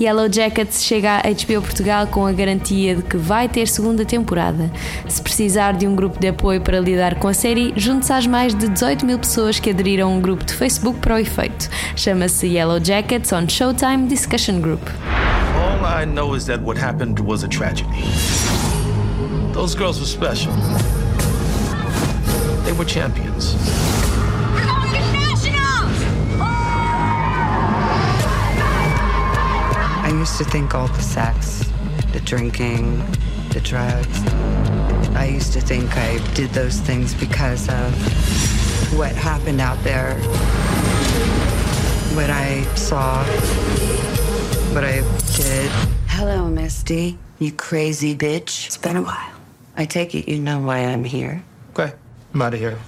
Yellow 0.00 0.32
Jackets 0.32 0.82
chega 0.84 1.16
à 1.16 1.22
HBO 1.22 1.60
Portugal 1.60 2.06
com 2.06 2.26
a 2.26 2.32
garantia 2.32 2.96
de 2.96 3.02
que 3.02 3.16
vai 3.16 3.48
ter 3.48 3.68
segunda 3.68 4.04
temporada. 4.04 4.70
Se 5.08 5.20
precisar 5.20 5.72
de 5.72 5.86
um 5.86 5.94
grupo 5.94 6.18
de 6.18 6.28
apoio 6.28 6.62
para 6.62 6.80
lidar 6.80 7.16
com 7.16 7.28
a 7.28 7.34
série, 7.34 7.74
junte-se 7.76 8.12
às 8.12 8.26
mais 8.26 8.54
de 8.54 8.68
18 8.68 9.04
mil 9.04 9.18
pessoas 9.18 9.60
que 9.60 9.70
aderiram 9.70 10.08
a 10.08 10.12
um 10.12 10.20
grupo 10.20 10.44
de 10.44 10.54
Facebook 10.54 10.98
para 11.00 11.16
o 11.16 11.18
efeito. 11.18 11.68
Chama-se 11.94 12.46
Yellow 12.46 12.82
Jackets 12.82 13.32
on 13.32 13.46
Showtime 13.48 14.06
Discussion 14.06 14.60
Group. 14.60 14.82
I 15.86 16.04
know 16.04 16.34
is 16.34 16.46
that 16.46 16.60
what 16.60 16.76
happened 16.76 17.18
was 17.18 17.42
a 17.42 17.48
tragedy. 17.48 18.02
Those 19.52 19.74
girls 19.74 19.98
were 20.00 20.06
special. 20.06 20.52
They 22.64 22.72
were 22.72 22.84
champions. 22.84 23.54
I 30.02 30.10
used 30.12 30.36
to 30.38 30.44
think 30.44 30.74
all 30.74 30.88
the 30.88 31.02
sex, 31.02 31.64
the 32.12 32.20
drinking, 32.20 33.04
the 33.50 33.60
drugs, 33.60 34.22
I 35.16 35.26
used 35.32 35.54
to 35.54 35.60
think 35.60 35.96
I 35.96 36.18
did 36.34 36.50
those 36.50 36.78
things 36.78 37.14
because 37.14 37.68
of 37.70 37.94
what 38.98 39.12
happened 39.12 39.60
out 39.60 39.82
there, 39.82 40.14
what 42.14 42.28
I 42.28 42.64
saw, 42.74 43.24
what 44.76 44.84
I 44.84 45.00
did. 45.36 45.70
Hello, 46.06 46.48
Misty, 46.48 47.16
you 47.38 47.50
crazy 47.50 48.14
bitch. 48.14 48.66
It's 48.66 48.76
been 48.76 48.96
a 48.96 49.00
while. 49.00 49.32
I 49.74 49.86
take 49.86 50.14
it 50.14 50.30
you 50.30 50.38
know 50.38 50.60
why 50.60 50.80
I'm 50.80 51.02
here. 51.02 51.42
Okay, 51.70 51.94
I'm 52.34 52.42
out 52.42 52.52
of 52.52 52.60
here. 52.60 52.78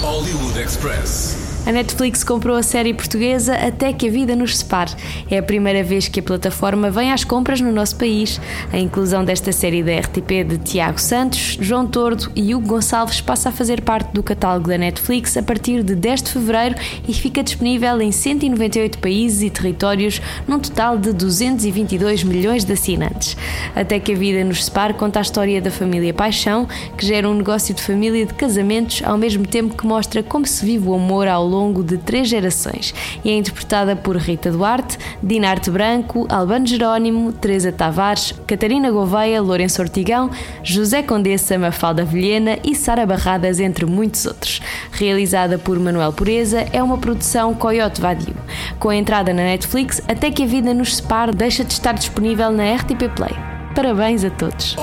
Hollywood 0.00 0.56
Express. 0.56 1.45
A 1.66 1.72
Netflix 1.72 2.22
comprou 2.22 2.56
a 2.56 2.62
série 2.62 2.94
portuguesa 2.94 3.56
Até 3.56 3.92
que 3.92 4.06
a 4.06 4.10
Vida 4.10 4.36
nos 4.36 4.56
Separe. 4.56 4.92
É 5.28 5.38
a 5.38 5.42
primeira 5.42 5.82
vez 5.82 6.06
que 6.06 6.20
a 6.20 6.22
plataforma 6.22 6.92
vem 6.92 7.10
às 7.10 7.24
compras 7.24 7.60
no 7.60 7.72
nosso 7.72 7.96
país. 7.96 8.40
A 8.72 8.78
inclusão 8.78 9.24
desta 9.24 9.50
série 9.50 9.82
da 9.82 9.98
RTP 9.98 10.44
de 10.46 10.58
Tiago 10.58 11.00
Santos, 11.00 11.58
João 11.60 11.84
Tordo 11.84 12.30
e 12.36 12.54
Hugo 12.54 12.68
Gonçalves 12.68 13.20
passa 13.20 13.48
a 13.48 13.52
fazer 13.52 13.80
parte 13.80 14.12
do 14.12 14.22
catálogo 14.22 14.68
da 14.68 14.78
Netflix 14.78 15.36
a 15.36 15.42
partir 15.42 15.82
de 15.82 15.96
10 15.96 16.22
de 16.22 16.30
fevereiro 16.34 16.76
e 17.08 17.12
fica 17.12 17.42
disponível 17.42 18.00
em 18.00 18.12
198 18.12 18.98
países 18.98 19.42
e 19.42 19.50
territórios, 19.50 20.22
num 20.46 20.60
total 20.60 20.96
de 20.96 21.12
222 21.12 22.22
milhões 22.22 22.64
de 22.64 22.74
assinantes. 22.74 23.36
Até 23.74 23.98
que 23.98 24.12
a 24.12 24.16
Vida 24.16 24.44
nos 24.44 24.64
Separe 24.64 24.94
conta 24.94 25.18
a 25.18 25.22
história 25.22 25.60
da 25.60 25.72
família 25.72 26.14
Paixão, 26.14 26.68
que 26.96 27.04
gera 27.04 27.28
um 27.28 27.34
negócio 27.34 27.74
de 27.74 27.82
família 27.82 28.24
de 28.24 28.34
casamentos, 28.34 29.02
ao 29.04 29.18
mesmo 29.18 29.44
tempo 29.44 29.76
que 29.76 29.84
mostra 29.84 30.22
como 30.22 30.46
se 30.46 30.64
vive 30.64 30.86
o 30.86 30.94
amor 30.94 31.26
ao 31.26 31.44
longo 31.44 31.55
longo 31.56 31.82
de 31.82 31.96
três 31.96 32.28
gerações 32.28 32.94
e 33.24 33.30
é 33.30 33.36
interpretada 33.36 33.96
por 33.96 34.16
Rita 34.16 34.50
Duarte, 34.50 34.98
Dinarte 35.22 35.70
Branco, 35.70 36.26
Albano 36.28 36.66
Jerónimo, 36.66 37.32
Teresa 37.32 37.72
Tavares, 37.72 38.34
Catarina 38.46 38.90
Gouveia, 38.90 39.40
Lourenço 39.40 39.80
Ortigão, 39.80 40.30
José 40.62 41.02
Condessa, 41.02 41.58
Mafalda 41.58 42.04
Vilhena 42.04 42.58
e 42.62 42.74
Sara 42.74 43.06
Barradas, 43.06 43.58
entre 43.58 43.86
muitos 43.86 44.26
outros. 44.26 44.60
Realizada 44.92 45.58
por 45.58 45.78
Manuel 45.78 46.12
Pureza, 46.12 46.66
é 46.72 46.82
uma 46.82 46.98
produção 46.98 47.54
Coyote 47.54 48.00
Vadio. 48.00 48.36
Com 48.78 48.90
a 48.90 48.96
entrada 48.96 49.32
na 49.32 49.42
Netflix, 49.42 50.02
até 50.06 50.30
que 50.30 50.42
a 50.42 50.46
vida 50.46 50.74
nos 50.74 50.96
separe, 50.96 51.32
deixa 51.32 51.64
de 51.64 51.72
estar 51.72 51.92
disponível 51.92 52.50
na 52.50 52.74
RTP 52.74 53.08
Play. 53.14 53.55
Parabéns 53.76 54.24
a 54.24 54.30
todos. 54.30 54.74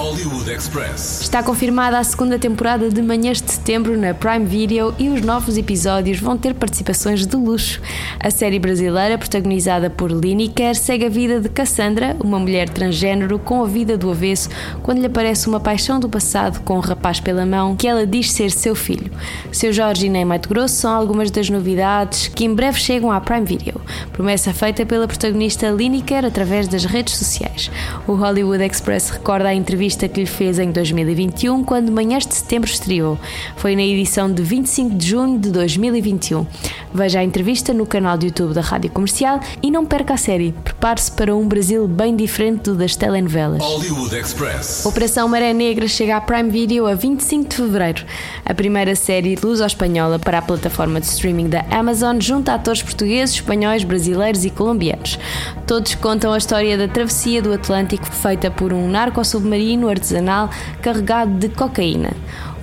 Está 1.19 1.41
confirmada 1.41 1.97
a 1.97 2.03
segunda 2.03 2.37
temporada 2.37 2.91
de 2.91 3.01
Manhãs 3.01 3.41
de 3.41 3.51
Setembro 3.51 3.97
na 3.97 4.13
Prime 4.13 4.45
Video 4.45 4.93
e 4.99 5.09
os 5.09 5.19
novos 5.21 5.57
episódios 5.57 6.19
vão 6.19 6.37
ter 6.37 6.53
participações 6.53 7.25
de 7.25 7.35
luxo. 7.35 7.81
A 8.19 8.29
série 8.29 8.59
brasileira, 8.59 9.17
protagonizada 9.17 9.89
por 9.89 10.11
Lineker, 10.11 10.75
segue 10.75 11.07
a 11.07 11.09
vida 11.09 11.41
de 11.41 11.49
Cassandra, 11.49 12.15
uma 12.23 12.37
mulher 12.37 12.69
transgênero 12.69 13.39
com 13.39 13.63
a 13.63 13.67
vida 13.67 13.97
do 13.97 14.11
avesso, 14.11 14.47
quando 14.83 14.99
lhe 14.99 15.07
aparece 15.07 15.47
uma 15.47 15.59
paixão 15.59 15.99
do 15.99 16.07
passado 16.07 16.59
com 16.59 16.75
um 16.75 16.79
rapaz 16.79 17.19
pela 17.19 17.47
mão 17.47 17.75
que 17.75 17.87
ela 17.87 18.05
diz 18.05 18.31
ser 18.31 18.51
seu 18.51 18.75
filho. 18.75 19.11
Seu 19.51 19.73
Jorge 19.73 20.05
e 20.05 20.09
Ney 20.09 20.23
Mato 20.23 20.47
Grosso 20.47 20.75
são 20.75 20.93
algumas 20.93 21.31
das 21.31 21.49
novidades 21.49 22.27
que 22.27 22.45
em 22.45 22.53
breve 22.53 22.79
chegam 22.79 23.11
à 23.11 23.19
Prime 23.19 23.43
Video. 23.43 23.81
Promessa 24.11 24.53
feita 24.53 24.85
pela 24.85 25.07
protagonista 25.07 25.71
Lineker 25.71 26.25
através 26.25 26.67
das 26.67 26.85
redes 26.85 27.17
sociais. 27.17 27.71
O 28.05 28.13
Hollywood 28.13 28.63
Express 28.63 28.82
Express 28.83 29.11
recorda 29.11 29.47
a 29.47 29.53
entrevista 29.53 30.09
que 30.09 30.19
lhe 30.19 30.25
fez 30.25 30.59
em 30.59 30.69
2021, 30.69 31.63
quando 31.63 31.89
Manhãs 31.89 32.27
de 32.27 32.35
Setembro 32.35 32.69
estreou. 32.69 33.17
Foi 33.55 33.77
na 33.77 33.81
edição 33.81 34.29
de 34.29 34.43
25 34.43 34.95
de 34.95 35.07
junho 35.07 35.39
de 35.39 35.49
2021. 35.51 36.45
Veja 36.93 37.19
a 37.19 37.23
entrevista 37.23 37.73
no 37.73 37.85
canal 37.85 38.17
de 38.17 38.27
YouTube 38.27 38.53
da 38.53 38.59
Rádio 38.59 38.91
Comercial 38.91 39.39
e 39.61 39.71
não 39.71 39.85
perca 39.85 40.15
a 40.15 40.17
série. 40.17 40.53
Prepare-se 40.65 41.13
para 41.13 41.33
um 41.33 41.47
Brasil 41.47 41.87
bem 41.87 42.13
diferente 42.13 42.63
do 42.63 42.75
das 42.75 42.97
telenovelas. 42.97 43.63
Hollywood 43.63 44.13
Express. 44.17 44.85
Operação 44.85 45.29
Maré 45.29 45.53
Negra 45.53 45.87
chega 45.87 46.17
à 46.17 46.21
Prime 46.21 46.49
Video 46.49 46.85
a 46.85 46.93
25 46.93 47.49
de 47.49 47.55
fevereiro. 47.55 48.03
A 48.45 48.53
primeira 48.53 48.97
série 48.97 49.37
luso-espanhola 49.41 50.19
para 50.19 50.39
a 50.39 50.41
plataforma 50.41 50.99
de 50.99 51.05
streaming 51.05 51.47
da 51.47 51.65
Amazon 51.71 52.19
junta 52.19 52.53
atores 52.53 52.83
portugueses, 52.83 53.35
espanhóis, 53.35 53.85
brasileiros 53.85 54.43
e 54.43 54.49
colombianos. 54.49 55.17
Todos 55.65 55.95
contam 55.95 56.33
a 56.33 56.37
história 56.37 56.77
da 56.77 56.89
travessia 56.89 57.41
do 57.41 57.53
Atlântico 57.53 58.05
feita 58.05 58.51
por 58.51 58.72
um 58.73 58.87
narco-submarino 58.89 59.87
artesanal 59.87 60.49
carregado 60.81 61.31
de 61.37 61.49
cocaína. 61.49 62.11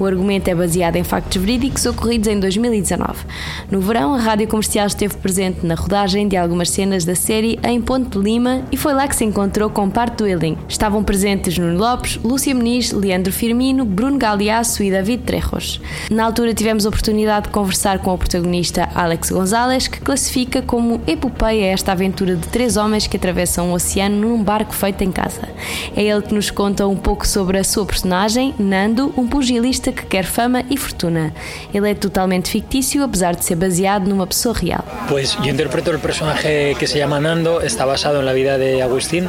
O 0.01 0.07
argumento 0.07 0.49
é 0.49 0.55
baseado 0.55 0.97
em 0.97 1.05
factos 1.05 1.37
verídicos 1.37 1.85
ocorridos 1.85 2.27
em 2.27 2.41
2019. 2.41 3.23
No 3.71 3.83
verão, 3.83 4.15
a 4.15 4.19
rádio 4.19 4.49
comercial 4.49 4.87
esteve 4.87 5.15
presente 5.19 5.67
na 5.67 5.75
rodagem 5.75 6.27
de 6.27 6.39
algumas 6.39 6.71
cenas 6.71 7.05
da 7.05 7.15
série 7.15 7.59
em 7.63 7.83
Ponte 7.83 8.17
de 8.17 8.19
Lima 8.19 8.63
e 8.73 8.79
foi 8.79 8.95
lá 8.95 9.07
que 9.07 9.15
se 9.15 9.27
encontrou 9.27 9.69
com 9.69 9.91
parte 9.91 10.17
do 10.17 10.27
elenco. 10.27 10.63
Estavam 10.67 11.05
presentes 11.05 11.59
Nuno 11.59 11.79
Lopes, 11.79 12.19
Lúcia 12.25 12.55
Meniz, 12.55 12.93
Leandro 12.93 13.31
Firmino, 13.31 13.85
Bruno 13.85 14.17
Galeasso 14.17 14.83
e 14.83 14.91
David 14.91 15.25
Trejos. 15.25 15.83
Na 16.11 16.25
altura 16.25 16.55
tivemos 16.55 16.87
a 16.87 16.89
oportunidade 16.89 17.49
de 17.49 17.53
conversar 17.53 17.99
com 17.99 18.15
o 18.15 18.17
protagonista 18.17 18.89
Alex 18.95 19.31
Gonzalez, 19.31 19.87
que 19.87 20.01
classifica 20.01 20.63
como 20.63 21.03
epopeia 21.07 21.67
esta 21.67 21.93
aventura 21.93 22.37
de 22.37 22.49
três 22.49 22.79
homens 22.79 23.07
que 23.07 23.19
atravessam 23.19 23.71
o 23.71 23.75
oceano 23.75 24.17
num 24.17 24.43
barco 24.43 24.75
feito 24.75 25.05
em 25.05 25.13
casa. 25.13 25.47
É 25.95 26.03
ele 26.03 26.23
que 26.23 26.35
nos 26.35 26.51
conta 26.51 26.87
um 26.87 26.97
pouco 26.97 27.29
sobre 27.29 27.59
a 27.59 27.65
sua 27.65 27.85
personagem, 27.85 28.55
Nando, 28.59 29.13
um 29.15 29.29
pugilista 29.29 29.90
que 29.95 30.07
quer 30.07 30.27
fama 30.27 30.65
y 30.69 30.77
fortuna. 30.77 31.33
Él 31.73 31.87
es 31.87 32.01
totalmente 32.01 32.51
ficticio, 32.51 33.05
a 33.05 33.09
pesar 33.09 33.37
de 33.37 33.43
ser 33.43 33.57
baseado 33.57 34.07
numa 34.07 34.27
pessoa 34.27 34.55
real. 34.61 34.85
Pues 35.09 35.37
yo 35.43 35.51
interpreto 35.51 35.91
el 35.91 35.99
personaje 35.99 36.75
que 36.79 36.87
se 36.87 36.99
llama 36.99 37.21
Nando, 37.21 37.61
está 37.61 37.85
basado 37.85 38.21
en 38.21 38.27
la 38.27 38.33
vida 38.33 38.59
de 38.59 38.83
Agustín, 38.83 39.29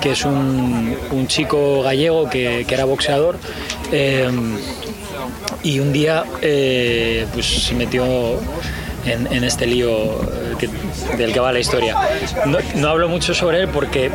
que 0.00 0.12
es 0.12 0.24
un, 0.24 0.96
un 1.10 1.26
chico 1.26 1.82
gallego 1.82 2.28
que, 2.28 2.64
que 2.66 2.74
era 2.74 2.84
boxeador. 2.84 3.38
Eh, 3.92 4.28
y 5.62 5.80
un 5.80 5.92
día 5.92 6.24
eh, 6.40 7.26
pues 7.32 7.46
se 7.46 7.74
metió 7.74 8.04
en, 9.08 9.32
en 9.32 9.44
este 9.44 9.66
lío 9.66 10.20
que, 10.58 10.68
del 11.16 11.32
que 11.32 11.40
va 11.40 11.52
la 11.52 11.60
historia. 11.60 11.96
No, 12.46 12.58
no 12.76 12.88
hablo 12.88 13.08
mucho 13.08 13.34
sobre 13.34 13.60
él 13.60 13.68
porque 13.68 14.10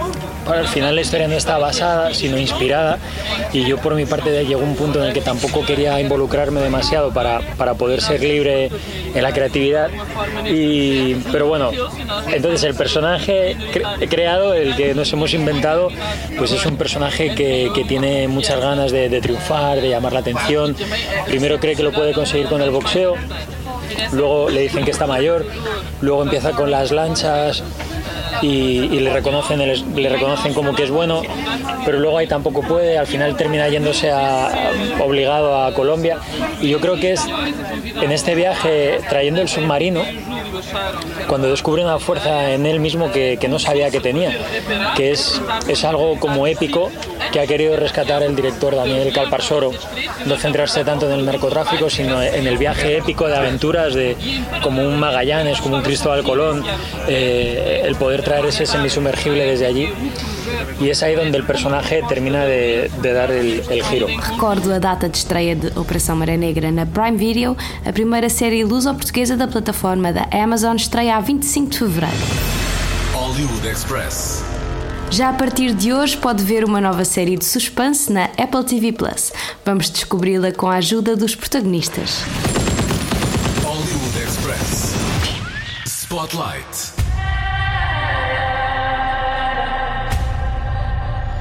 al 0.45 0.67
final 0.67 0.95
la 0.95 1.01
historia 1.01 1.27
no 1.27 1.35
está 1.35 1.57
basada, 1.57 2.13
sino 2.13 2.37
inspirada. 2.37 2.97
Y 3.53 3.65
yo 3.65 3.77
por 3.77 3.95
mi 3.95 4.05
parte 4.05 4.45
llegó 4.45 4.61
un 4.61 4.75
punto 4.75 4.99
en 4.99 5.05
el 5.05 5.13
que 5.13 5.21
tampoco 5.21 5.65
quería 5.65 5.99
involucrarme 5.99 6.61
demasiado 6.61 7.13
para, 7.13 7.39
para 7.57 7.75
poder 7.75 8.01
ser 8.01 8.21
libre 8.21 8.69
en 9.13 9.23
la 9.23 9.31
creatividad. 9.31 9.89
Y, 10.45 11.15
pero 11.31 11.47
bueno, 11.47 11.71
entonces 12.31 12.63
el 12.63 12.75
personaje 12.75 13.55
cre 13.71 14.07
creado, 14.07 14.53
el 14.53 14.75
que 14.75 14.93
nos 14.93 15.11
hemos 15.13 15.33
inventado, 15.33 15.89
pues 16.37 16.51
es 16.51 16.65
un 16.65 16.77
personaje 16.77 17.33
que, 17.35 17.71
que 17.73 17.83
tiene 17.85 18.27
muchas 18.27 18.59
ganas 18.59 18.91
de, 18.91 19.09
de 19.09 19.21
triunfar, 19.21 19.81
de 19.81 19.89
llamar 19.89 20.13
la 20.13 20.19
atención. 20.19 20.75
Primero 21.25 21.59
cree 21.59 21.75
que 21.75 21.83
lo 21.83 21.91
puede 21.91 22.13
conseguir 22.13 22.47
con 22.47 22.61
el 22.61 22.71
boxeo, 22.71 23.15
luego 24.11 24.49
le 24.49 24.61
dicen 24.61 24.85
que 24.85 24.91
está 24.91 25.07
mayor, 25.07 25.45
luego 26.01 26.23
empieza 26.23 26.51
con 26.51 26.71
las 26.71 26.91
lanchas, 26.91 27.63
y, 28.41 28.99
le, 28.99 29.13
reconocen, 29.13 29.59
le 29.95 30.09
reconocen 30.09 30.53
como 30.53 30.75
que 30.75 30.83
es 30.83 30.91
bueno, 30.91 31.21
pero 31.85 31.99
luego 31.99 32.17
ahí 32.17 32.27
tampoco 32.27 32.61
puede, 32.61 32.97
al 32.97 33.07
final 33.07 33.37
termina 33.37 33.69
yéndose 33.69 34.11
a, 34.11 34.51
obligado 35.01 35.63
a 35.63 35.73
Colombia. 35.73 36.17
Y 36.61 36.69
yo 36.69 36.79
creo 36.79 36.95
que 36.95 37.13
es 37.13 37.25
en 38.01 38.11
este 38.11 38.35
viaje, 38.35 38.99
trayendo 39.09 39.41
el 39.41 39.47
submarino, 39.47 40.03
cuando 41.27 41.49
descubre 41.49 41.83
una 41.83 41.99
fuerza 41.99 42.51
en 42.51 42.65
él 42.65 42.79
mismo 42.79 43.11
que, 43.11 43.37
no 43.49 43.59
sabía 43.59 43.89
que 43.91 43.99
tenía, 43.99 44.31
que 44.95 45.11
es, 45.11 45.41
es 45.67 45.83
algo 45.83 46.19
como 46.19 46.47
épico 46.47 46.91
que 47.31 47.39
ha 47.39 47.47
querido 47.47 47.75
rescatar 47.75 48.23
el 48.23 48.35
director 48.35 48.75
Daniel 48.75 49.11
Calparsoro, 49.13 49.71
no 50.25 50.37
centrarse 50.37 50.83
tanto 50.83 51.07
en 51.07 51.19
el 51.19 51.25
narcotráfico, 51.25 51.89
sino 51.89 52.21
en 52.21 52.47
el 52.47 52.57
viaje 52.57 52.97
épico 52.97 53.27
de 53.27 53.35
aventuras 53.35 53.93
de 53.93 54.15
como 54.61 54.83
un 54.83 54.99
Magallanes, 54.99 55.59
como 55.59 55.77
un 55.77 55.81
Cristóbal 55.81 56.23
Colón, 56.23 56.63
eh, 57.07 57.81
el 57.83 57.95
poder 57.95 58.23
traer 58.23 58.45
ese 58.45 58.65
semisumergible 58.65 59.45
desde 59.45 59.65
allí. 59.65 59.89
E 60.79 60.89
é 60.89 61.05
aí 61.05 61.17
onde 61.17 61.39
o 61.39 61.45
personagem 61.45 62.05
termina 62.07 62.45
de, 62.45 62.89
de 62.89 63.13
dar 63.13 63.29
o 63.29 63.89
giro. 63.89 64.07
Recordo 64.07 64.73
a 64.73 64.79
data 64.79 65.09
de 65.09 65.17
estreia 65.17 65.55
de 65.55 65.67
Operação 65.77 66.15
Maré 66.15 66.37
Negra 66.37 66.71
na 66.71 66.85
Prime 66.85 67.17
Video, 67.17 67.57
a 67.85 67.91
primeira 67.91 68.29
série 68.29 68.63
luso-portuguesa 68.63 69.37
da 69.37 69.47
plataforma 69.47 70.11
da 70.11 70.27
Amazon 70.31 70.75
estreia 70.75 71.15
a 71.17 71.19
25 71.19 71.69
de 71.69 71.77
fevereiro. 71.79 72.17
Hollywood 73.13 73.67
Express. 73.67 74.43
Já 75.09 75.29
a 75.29 75.33
partir 75.33 75.73
de 75.73 75.93
hoje 75.93 76.17
pode 76.17 76.43
ver 76.43 76.63
uma 76.65 76.81
nova 76.81 77.05
série 77.05 77.37
de 77.37 77.45
suspense 77.45 78.11
na 78.11 78.25
Apple 78.37 78.63
TV 78.63 78.91
Plus. 78.91 79.31
Vamos 79.63 79.89
descobri-la 79.89 80.51
com 80.51 80.67
a 80.67 80.77
ajuda 80.77 81.15
dos 81.15 81.35
protagonistas. 81.35 82.23
Hollywood 83.63 84.19
Express. 84.19 84.95
Spotlight. 85.85 87.02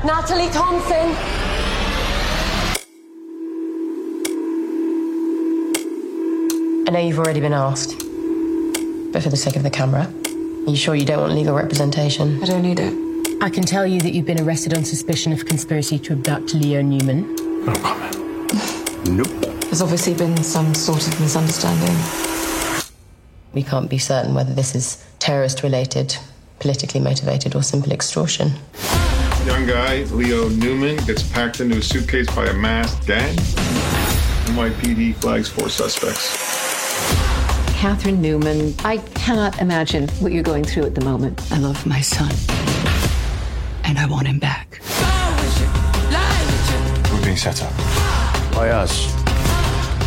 Natalie 0.05 0.51
Thompson. 0.51 1.15
I 6.89 6.91
know 6.91 6.99
you've 6.99 7.21
already 7.21 7.39
been 7.39 7.53
asked, 7.53 7.97
but 9.13 9.23
for 9.23 9.29
the 9.29 9.37
sake 9.37 9.55
of 9.55 9.63
the 9.63 9.71
camera, 9.71 10.13
are 10.67 10.71
you 10.71 10.75
sure 10.75 10.97
you 10.97 11.05
don't 11.05 11.21
want 11.21 11.35
legal 11.35 11.55
representation? 11.55 12.43
I 12.43 12.47
don't 12.47 12.63
need 12.63 12.81
it. 12.81 12.93
I 13.41 13.49
can 13.49 13.63
tell 13.63 13.87
you 13.87 14.01
that 14.01 14.13
you've 14.13 14.27
been 14.27 14.41
arrested 14.41 14.77
on 14.77 14.85
suspicion 14.85 15.33
of 15.33 15.47
conspiracy 15.47 16.01
to 16.01 16.15
abduct 16.15 16.53
Leo 16.53 16.83
Newman. 16.83 17.37
No 17.65 17.73
comment. 17.75 19.07
nope. 19.09 19.29
There's 19.63 19.83
obviously 19.83 20.15
been 20.15 20.37
some 20.43 20.75
sort 20.75 21.07
of 21.07 21.21
misunderstanding. 21.21 21.97
We 23.53 23.63
can't 23.63 23.89
be 23.89 23.99
certain 23.99 24.35
whether 24.35 24.53
this 24.53 24.75
is 24.75 25.07
terrorist 25.21 25.63
related, 25.63 26.17
politically 26.59 26.99
motivated, 26.99 27.55
or 27.55 27.63
simple 27.63 27.93
extortion. 27.93 28.51
Young 29.47 29.67
guy, 29.67 30.05
Leo 30.05 30.49
Newman, 30.51 30.97
gets 31.05 31.25
packed 31.25 31.61
into 31.61 31.79
a 31.79 31.83
suitcase 31.83 32.33
by 32.33 32.47
a 32.47 32.53
masked 32.53 33.09
gang. 33.09 33.37
NYPD 34.47 35.17
flags 35.17 35.49
four 35.49 35.69
suspects. 35.69 36.37
Catherine 37.73 38.23
Newman, 38.23 38.73
I 38.85 38.99
cannot 38.99 39.61
imagine 39.61 40.07
what 40.21 40.31
you're 40.31 40.45
going 40.45 40.63
through 40.63 40.85
at 40.85 40.95
the 40.95 41.01
moment. 41.05 41.43
I 41.51 41.59
love 41.59 41.85
my 41.85 42.01
son, 42.01 42.31
and 43.83 43.99
I 43.99 44.07
want 44.07 44.29
him 44.29 44.39
back. 44.39 44.81
We're 47.13 47.25
being 47.25 47.37
set 47.37 47.63
up. 47.65 47.77
By 48.55 48.71
us. 48.71 49.13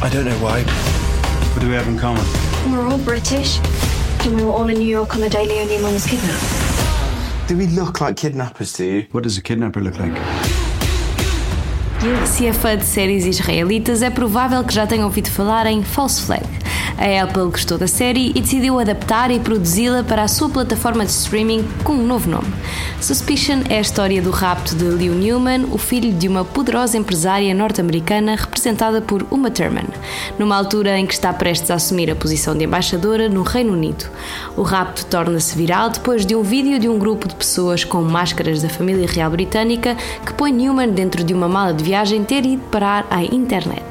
I 0.02 0.10
don't 0.10 0.24
know 0.24 0.38
why. 0.38 0.64
What 1.52 1.62
do 1.62 1.68
we 1.68 1.74
have 1.76 1.90
in 1.90 2.00
common? 2.00 2.26
We're 2.72 2.88
all 2.88 3.00
British, 3.00 3.60
and 4.26 4.38
we 4.38 4.46
were 4.46 4.54
all 4.54 4.70
in 4.70 4.78
New 4.78 4.88
York 4.88 5.14
on 5.14 5.20
the 5.20 5.30
day 5.30 5.46
Leo 5.46 5.66
Newman 5.66 5.92
was 5.92 6.08
kidnapped. 6.08 6.55
Do 7.48 7.56
we 7.56 7.68
look 7.68 8.02
like 8.02 8.16
kidnappers 8.16 8.74
to 8.74 8.84
you? 8.84 9.06
What 9.12 9.24
does 9.24 9.38
a 9.38 9.42
kidnapper 9.42 9.80
look 9.80 10.00
like? 10.00 10.14
Se 12.26 12.48
é 12.48 12.54
fã 12.54 12.76
de 12.76 12.84
séries 12.84 13.24
israelitas, 13.24 14.02
é 14.02 14.10
provável 14.10 14.64
que 14.64 14.74
já 14.74 14.88
tenha 14.88 15.06
ouvido 15.06 15.30
falar 15.30 15.68
em 15.68 15.84
False 15.84 16.24
Flag. 16.24 16.44
A 16.98 17.24
Apple 17.24 17.52
gostou 17.52 17.78
da 17.78 17.88
série 17.88 18.32
e 18.34 18.40
decidiu 18.40 18.80
adaptar 18.80 19.30
e 19.30 19.38
produzi-la 19.38 20.02
para 20.02 20.24
a 20.24 20.28
sua 20.30 20.48
plataforma 20.48 21.04
de 21.04 21.12
streaming 21.12 21.68
com 21.84 21.94
um 21.94 22.06
novo 22.06 22.30
nome. 22.30 22.48
Suspicion 23.02 23.64
é 23.70 23.78
a 23.78 23.82
história 23.82 24.22
do 24.22 24.32
rapto 24.32 24.74
de 24.76 24.86
Leo 24.86 25.14
Newman, 25.14 25.66
o 25.72 25.78
filho 25.78 26.14
de 26.14 26.30
uma 26.30 26.46
poderosa 26.46 26.98
empresária 26.98 27.54
norte-americana 27.54 28.36
representada 28.36 29.02
por 29.02 29.28
Uma 29.30 29.52
Thurman, 29.52 29.88
numa 30.40 30.56
altura 30.56 30.98
em 30.98 31.06
que 31.06 31.14
está 31.14 31.34
prestes 31.34 31.70
a 31.70 31.76
assumir 31.76 32.10
a 32.10 32.16
posição 32.16 32.58
de 32.58 32.64
embaixadora 32.64 33.28
no 33.28 33.44
Reino 33.44 33.74
Unido. 33.74 34.06
O 34.56 34.62
rapto 34.62 35.06
torna-se 35.08 35.58
viral 35.58 35.90
depois 35.90 36.26
de 36.26 36.34
um 36.34 36.44
vídeo 36.44 36.80
de 36.80 36.88
um 36.88 36.98
grupo 36.98 37.28
de 37.28 37.36
pessoas 37.36 37.84
com 37.84 38.02
máscaras 38.04 38.62
da 38.62 38.70
família 38.70 39.06
real 39.06 39.30
britânica 39.30 39.98
que 40.26 40.34
põe 40.34 40.54
Newman 40.54 40.90
dentro 40.90 41.26
de 41.26 41.34
uma 41.34 41.50
mala 41.50 41.74
de 41.74 41.84
viagem 41.84 42.24
ter 42.24 42.46
ido 42.46 42.64
parar 42.72 43.06
à 43.10 43.22
internet. 43.22 43.84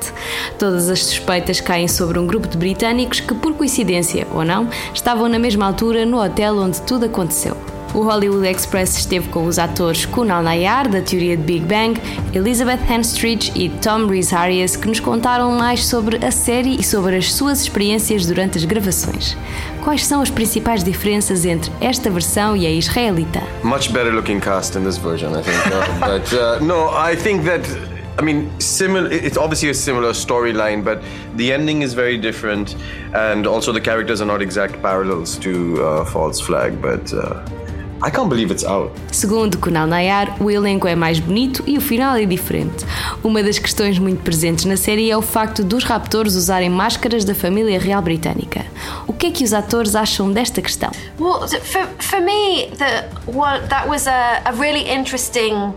Todas 0.59 0.89
as 0.89 1.05
suspeitas 1.05 1.61
caem 1.61 1.87
sobre 1.87 2.19
um 2.19 2.27
grupo 2.27 2.49
de 2.49 2.57
britânicos 2.57 2.94
que, 3.03 3.35
por 3.35 3.55
coincidência 3.55 4.27
ou 4.33 4.45
não, 4.45 4.69
estavam 4.95 5.29
na 5.29 5.39
mesma 5.39 5.67
altura 5.67 6.07
no 6.07 6.23
hotel 6.23 6.59
onde 6.59 6.81
tudo 6.83 7.07
aconteceu. 7.07 7.57
O 7.95 8.03
Hollywood 8.03 8.49
Express 8.49 8.99
esteve 8.99 9.29
com 9.29 9.47
os 9.47 9.57
atores 9.57 10.05
Kunal 10.05 10.43
Nayar, 10.43 10.89
da 10.89 11.01
teoria 11.01 11.37
de 11.37 11.45
Big 11.45 11.65
Bang, 11.65 12.01
Elizabeth 12.33 12.81
Henstridge 12.91 13.53
e 13.55 13.69
Tom 13.69 14.07
Rhys 14.07 14.33
Arias, 14.33 14.75
que 14.75 14.89
nos 14.89 14.99
contaram 14.99 15.53
mais 15.53 15.87
sobre 15.87 16.25
a 16.27 16.33
série 16.33 16.75
e 16.75 16.83
sobre 16.83 17.17
as 17.17 17.33
suas 17.33 17.61
experiências 17.61 18.27
durante 18.27 18.59
as 18.59 18.65
gravações. 18.65 19.37
Quais 19.85 20.05
são 20.05 20.21
as 20.21 20.29
principais 20.29 20.83
diferenças 20.83 21.45
entre 21.45 21.71
esta 21.81 22.11
versão 22.11 22.57
e 22.57 22.67
a 22.67 22.71
israelita? 22.71 23.41
Much 23.63 23.93
better 23.93 24.13
looking 24.13 24.41
cast 24.41 24.77
in 24.77 24.83
this 24.83 24.97
version, 24.97 25.31
I 25.31 25.43
think. 25.43 25.57
Uh, 25.67 26.01
but 26.19 26.33
uh, 26.33 26.65
no, 26.65 26.89
I 26.91 27.15
think 27.15 27.45
that 27.45 27.94
I 28.17 28.23
mean, 28.23 28.49
similar. 28.61 29.11
It's 29.11 29.37
obviously 29.37 29.71
a 29.71 29.75
similar 29.75 30.13
storyline, 30.13 30.85
but 30.85 31.03
the 31.37 31.53
ending 31.53 31.83
is 31.83 31.95
very 31.95 32.17
different, 32.17 32.77
and 33.13 33.47
also 33.47 33.73
the 33.73 33.81
characters 33.81 34.21
are 34.21 34.27
not 34.27 34.41
exact 34.41 34.81
parallels 34.81 35.37
to 35.39 35.83
uh, 35.83 36.05
False 36.05 36.41
Flag. 36.41 36.81
But 36.81 37.13
uh, 37.13 37.45
I 38.03 38.11
can't 38.11 38.29
believe 38.29 38.53
it's 38.53 38.65
out. 38.65 38.93
Segundo 39.11 39.59
Kunal 39.59 39.89
Nayar, 39.89 40.37
o 40.41 40.49
elenco 40.49 40.87
é 40.87 40.95
mais 40.95 41.19
bonito 41.19 41.65
e 41.67 41.77
o 41.77 41.81
final 41.81 42.17
é 42.17 42.25
diferente. 42.25 42.85
Uma 43.23 43.43
das 43.43 43.59
questões 43.59 43.99
muito 43.99 44.23
presentes 44.23 44.65
na 44.65 44.77
série 44.77 45.11
é 45.11 45.17
o 45.17 45.23
facto 45.23 45.65
dos 45.65 45.83
raptores 45.85 46.37
usarem 46.37 46.71
máscaras 46.71 47.25
da 47.25 47.35
família 47.35 47.81
real 47.81 48.03
britânica. 48.03 48.65
O 49.09 49.13
que 49.13 49.27
é 49.27 49.31
que 49.31 49.43
os 49.43 49.53
atores 49.53 49.97
acham 49.97 50.31
desta 50.31 50.61
questão? 50.63 50.91
Well, 51.19 51.49
for, 51.49 51.89
for 51.99 52.21
me, 52.21 52.71
the, 52.77 53.09
what, 53.27 53.69
that 53.71 53.89
was 53.89 54.07
a, 54.07 54.43
a 54.45 54.53
really 54.53 54.89
interesting 54.89 55.73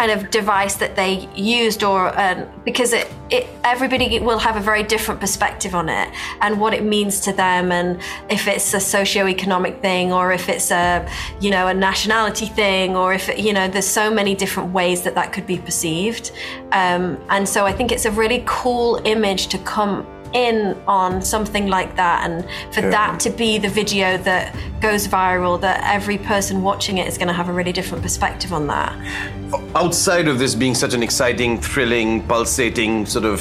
kind 0.00 0.12
of 0.12 0.30
device 0.30 0.76
that 0.76 0.96
they 0.96 1.28
used 1.36 1.82
or 1.84 2.18
um, 2.18 2.46
because 2.64 2.94
it, 2.94 3.06
it 3.28 3.46
everybody 3.64 4.18
will 4.18 4.38
have 4.38 4.56
a 4.56 4.60
very 4.70 4.82
different 4.82 5.20
perspective 5.20 5.74
on 5.74 5.90
it 5.90 6.08
and 6.40 6.58
what 6.58 6.72
it 6.72 6.82
means 6.82 7.20
to 7.20 7.34
them 7.34 7.70
and 7.70 8.00
if 8.30 8.48
it's 8.48 8.72
a 8.72 8.80
socio-economic 8.80 9.82
thing 9.82 10.10
or 10.10 10.32
if 10.32 10.48
it's 10.48 10.70
a 10.70 11.06
you 11.38 11.50
know 11.50 11.66
a 11.66 11.74
nationality 11.74 12.46
thing 12.46 12.96
or 12.96 13.12
if 13.12 13.28
it, 13.28 13.38
you 13.38 13.52
know 13.52 13.68
there's 13.68 13.92
so 14.02 14.10
many 14.10 14.34
different 14.34 14.72
ways 14.72 15.02
that 15.02 15.14
that 15.14 15.34
could 15.34 15.46
be 15.46 15.58
perceived. 15.58 16.32
Um, 16.72 17.02
and 17.28 17.46
so 17.46 17.66
i 17.66 17.72
think 17.72 17.92
it's 17.92 18.06
a 18.06 18.14
really 18.22 18.42
cool 18.46 19.02
image 19.04 19.48
to 19.48 19.58
come 19.58 20.06
in 20.32 20.80
on 20.86 21.22
something 21.22 21.66
like 21.66 21.96
that 21.96 22.28
and 22.28 22.44
for 22.72 22.80
yeah. 22.80 22.90
that 22.90 23.20
to 23.20 23.30
be 23.30 23.58
the 23.58 23.68
video 23.68 24.16
that 24.18 24.54
goes 24.80 25.08
viral 25.08 25.60
that 25.60 25.82
every 25.84 26.18
person 26.18 26.62
watching 26.62 26.98
it 26.98 27.06
is 27.06 27.18
going 27.18 27.28
to 27.28 27.34
have 27.34 27.48
a 27.48 27.52
really 27.52 27.72
different 27.72 28.02
perspective 28.02 28.52
on 28.52 28.66
that 28.66 28.92
outside 29.74 30.28
of 30.28 30.38
this 30.38 30.54
being 30.54 30.74
such 30.74 30.94
an 30.94 31.02
exciting 31.02 31.60
thrilling 31.60 32.26
pulsating 32.26 33.04
sort 33.06 33.24
of 33.24 33.40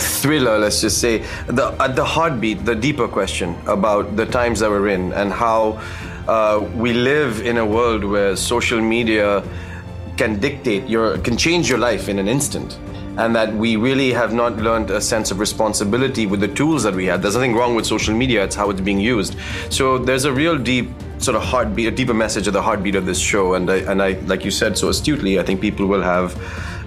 thriller 0.00 0.58
let's 0.58 0.80
just 0.80 1.00
say 1.00 1.18
the 1.46 1.74
at 1.80 1.94
the 1.94 2.04
heartbeat 2.04 2.64
the 2.64 2.74
deeper 2.74 3.06
question 3.06 3.56
about 3.66 4.16
the 4.16 4.26
times 4.26 4.60
that 4.60 4.70
we're 4.70 4.88
in 4.88 5.12
and 5.12 5.32
how 5.32 5.80
uh, 6.26 6.66
we 6.74 6.92
live 6.92 7.42
in 7.42 7.58
a 7.58 7.66
world 7.66 8.02
where 8.02 8.34
social 8.34 8.80
media 8.80 9.42
can 10.16 10.38
dictate 10.40 10.88
your 10.88 11.18
can 11.18 11.36
change 11.36 11.68
your 11.68 11.78
life 11.78 12.08
in 12.08 12.18
an 12.18 12.28
instant 12.28 12.78
and 13.16 13.34
that 13.34 13.54
we 13.54 13.76
really 13.76 14.12
have 14.12 14.32
not 14.32 14.56
learned 14.56 14.90
a 14.90 15.00
sense 15.00 15.30
of 15.30 15.38
responsibility 15.38 16.26
with 16.26 16.40
the 16.40 16.48
tools 16.48 16.82
that 16.82 16.94
we 16.94 17.06
had. 17.06 17.22
There's 17.22 17.34
nothing 17.34 17.54
wrong 17.54 17.74
with 17.74 17.86
social 17.86 18.14
media, 18.14 18.44
it's 18.44 18.54
how 18.54 18.70
it's 18.70 18.80
being 18.80 19.00
used. 19.00 19.36
So 19.70 19.98
there's 19.98 20.24
a 20.24 20.32
real 20.32 20.58
deep 20.58 20.90
sort 21.18 21.36
of 21.36 21.42
heartbeat, 21.42 21.88
a 21.88 21.90
deeper 21.90 22.14
message 22.14 22.46
of 22.46 22.52
the 22.52 22.62
heartbeat 22.62 22.94
of 22.94 23.06
this 23.06 23.18
show. 23.18 23.54
And 23.54 23.70
I, 23.70 23.76
and 23.76 24.02
I, 24.02 24.12
like 24.26 24.44
you 24.44 24.50
said 24.50 24.76
so 24.76 24.88
astutely, 24.88 25.38
I 25.38 25.42
think 25.42 25.60
people 25.60 25.86
will 25.86 26.02
have 26.02 26.34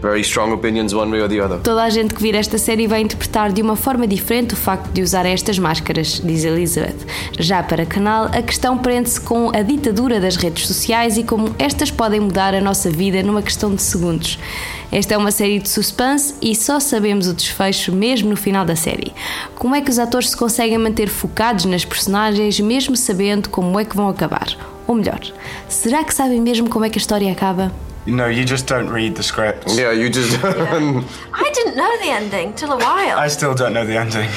very 0.02 0.22
strong 0.22 0.54
opinions 0.54 0.94
one 0.94 1.12
way 1.12 1.22
or 1.22 1.30
the 1.30 1.40
other. 1.40 1.60
Toda 1.60 1.84
a 1.84 1.90
gente 1.90 2.14
que 2.14 2.22
vir 2.22 2.36
esta 2.36 2.58
série 2.58 2.88
vai 2.88 3.02
interpretar 3.02 3.52
de 3.52 3.62
uma 3.62 3.76
forma 3.76 4.08
diferente 4.08 4.54
o 4.54 4.58
facto 4.58 4.92
de 4.92 5.02
usar 5.02 5.26
estas 5.26 5.58
máscaras, 5.60 6.22
diz 6.24 6.44
Elizabeth. 6.44 6.98
Já 7.40 7.64
para 7.64 7.86
Canal, 7.86 8.26
a 8.26 8.42
questão 8.42 8.78
prende-se 8.78 9.20
com 9.20 9.50
a 9.56 9.62
ditadura 9.62 10.20
das 10.20 10.36
redes 10.36 10.68
sociais 10.68 11.18
e 11.18 11.24
como 11.24 11.56
estas 11.60 11.92
podem 11.92 12.20
mudar 12.20 12.54
a 12.54 12.62
nossa 12.62 12.90
vida 12.90 13.22
numa 13.24 13.42
questão 13.42 13.74
de 13.74 13.82
segundos. 13.82 14.40
Esta 14.92 15.16
é 15.16 15.18
uma 15.18 15.32
série 15.32 15.60
de 15.60 15.68
suspense 15.68 16.36
e 16.42 16.56
só 16.56 16.80
sabemos 16.80 17.28
o 17.28 17.34
desfecho 17.34 17.92
mesmo 17.92 18.30
no 18.30 18.38
final 18.38 18.66
da 18.66 18.76
série. 18.76 19.14
Como 19.56 19.76
é 19.76 19.82
que 19.82 19.90
os 19.90 20.00
atores 20.00 20.30
se 20.30 20.38
conseguem 20.38 20.78
manter 20.78 21.10
focados 21.10 21.66
nas 21.66 21.84
personagens 21.84 22.60
mesmo 22.60 22.96
sabendo 22.96 23.50
como 23.50 23.80
é 23.80 23.86
que 23.86 23.96
vão 23.96 24.08
acabar? 24.08 24.77
Ou 24.88 24.96
melhor, 24.96 25.20
será 25.68 26.04
que 26.04 26.14
sabem 26.14 26.42
mesmo 26.42 26.70
como 26.70 26.86
é 26.86 26.90
que 26.90 26.98
a 26.98 27.02
história 27.02 27.32
acaba? 27.32 27.72
No, 28.06 28.30
you 28.30 28.46
just 28.46 28.68
don't 28.68 28.90
read 28.90 29.16
the 29.16 29.24
script. 29.24 29.70
Yeah, 29.76 29.92
you 29.92 30.10
just. 30.10 30.32
Yeah. 30.42 31.04
I 31.34 31.52
didn't 31.52 31.76
know 31.76 31.98
the 32.00 32.10
ending 32.10 32.54
till 32.54 32.72
a 32.72 32.78
while. 32.78 33.20
I 33.20 33.28
still 33.28 33.54
don't 33.54 33.74
know 33.74 33.86
the 33.86 33.98
ending. 33.98 34.30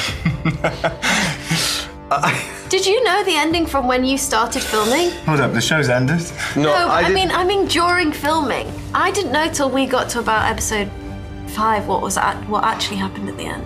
Did 2.69 2.85
you 2.85 3.03
know 3.05 3.23
the 3.23 3.37
ending 3.37 3.67
from 3.67 3.87
when 3.87 4.05
you 4.05 4.19
started 4.19 4.63
filming? 4.63 5.11
Hold 5.27 5.39
up, 5.39 5.53
the 5.53 5.61
show's 5.61 5.89
ended. 5.89 6.21
No, 6.57 6.63
no 6.63 6.89
I, 6.89 7.03
I 7.03 7.09
mean, 7.11 7.31
I 7.31 7.45
mean 7.45 7.67
during 7.67 8.11
filming. 8.11 8.67
I 8.93 9.13
didn't 9.13 9.31
know 9.31 9.49
till 9.49 9.71
we 9.71 9.87
got 9.87 10.09
to 10.11 10.19
about 10.19 10.51
episode 10.51 10.91
five 11.47 11.87
what 11.87 12.03
was 12.03 12.17
at, 12.17 12.37
what 12.49 12.65
actually 12.65 12.97
happened 12.97 13.29
at 13.29 13.37
the 13.37 13.45
end. 13.45 13.65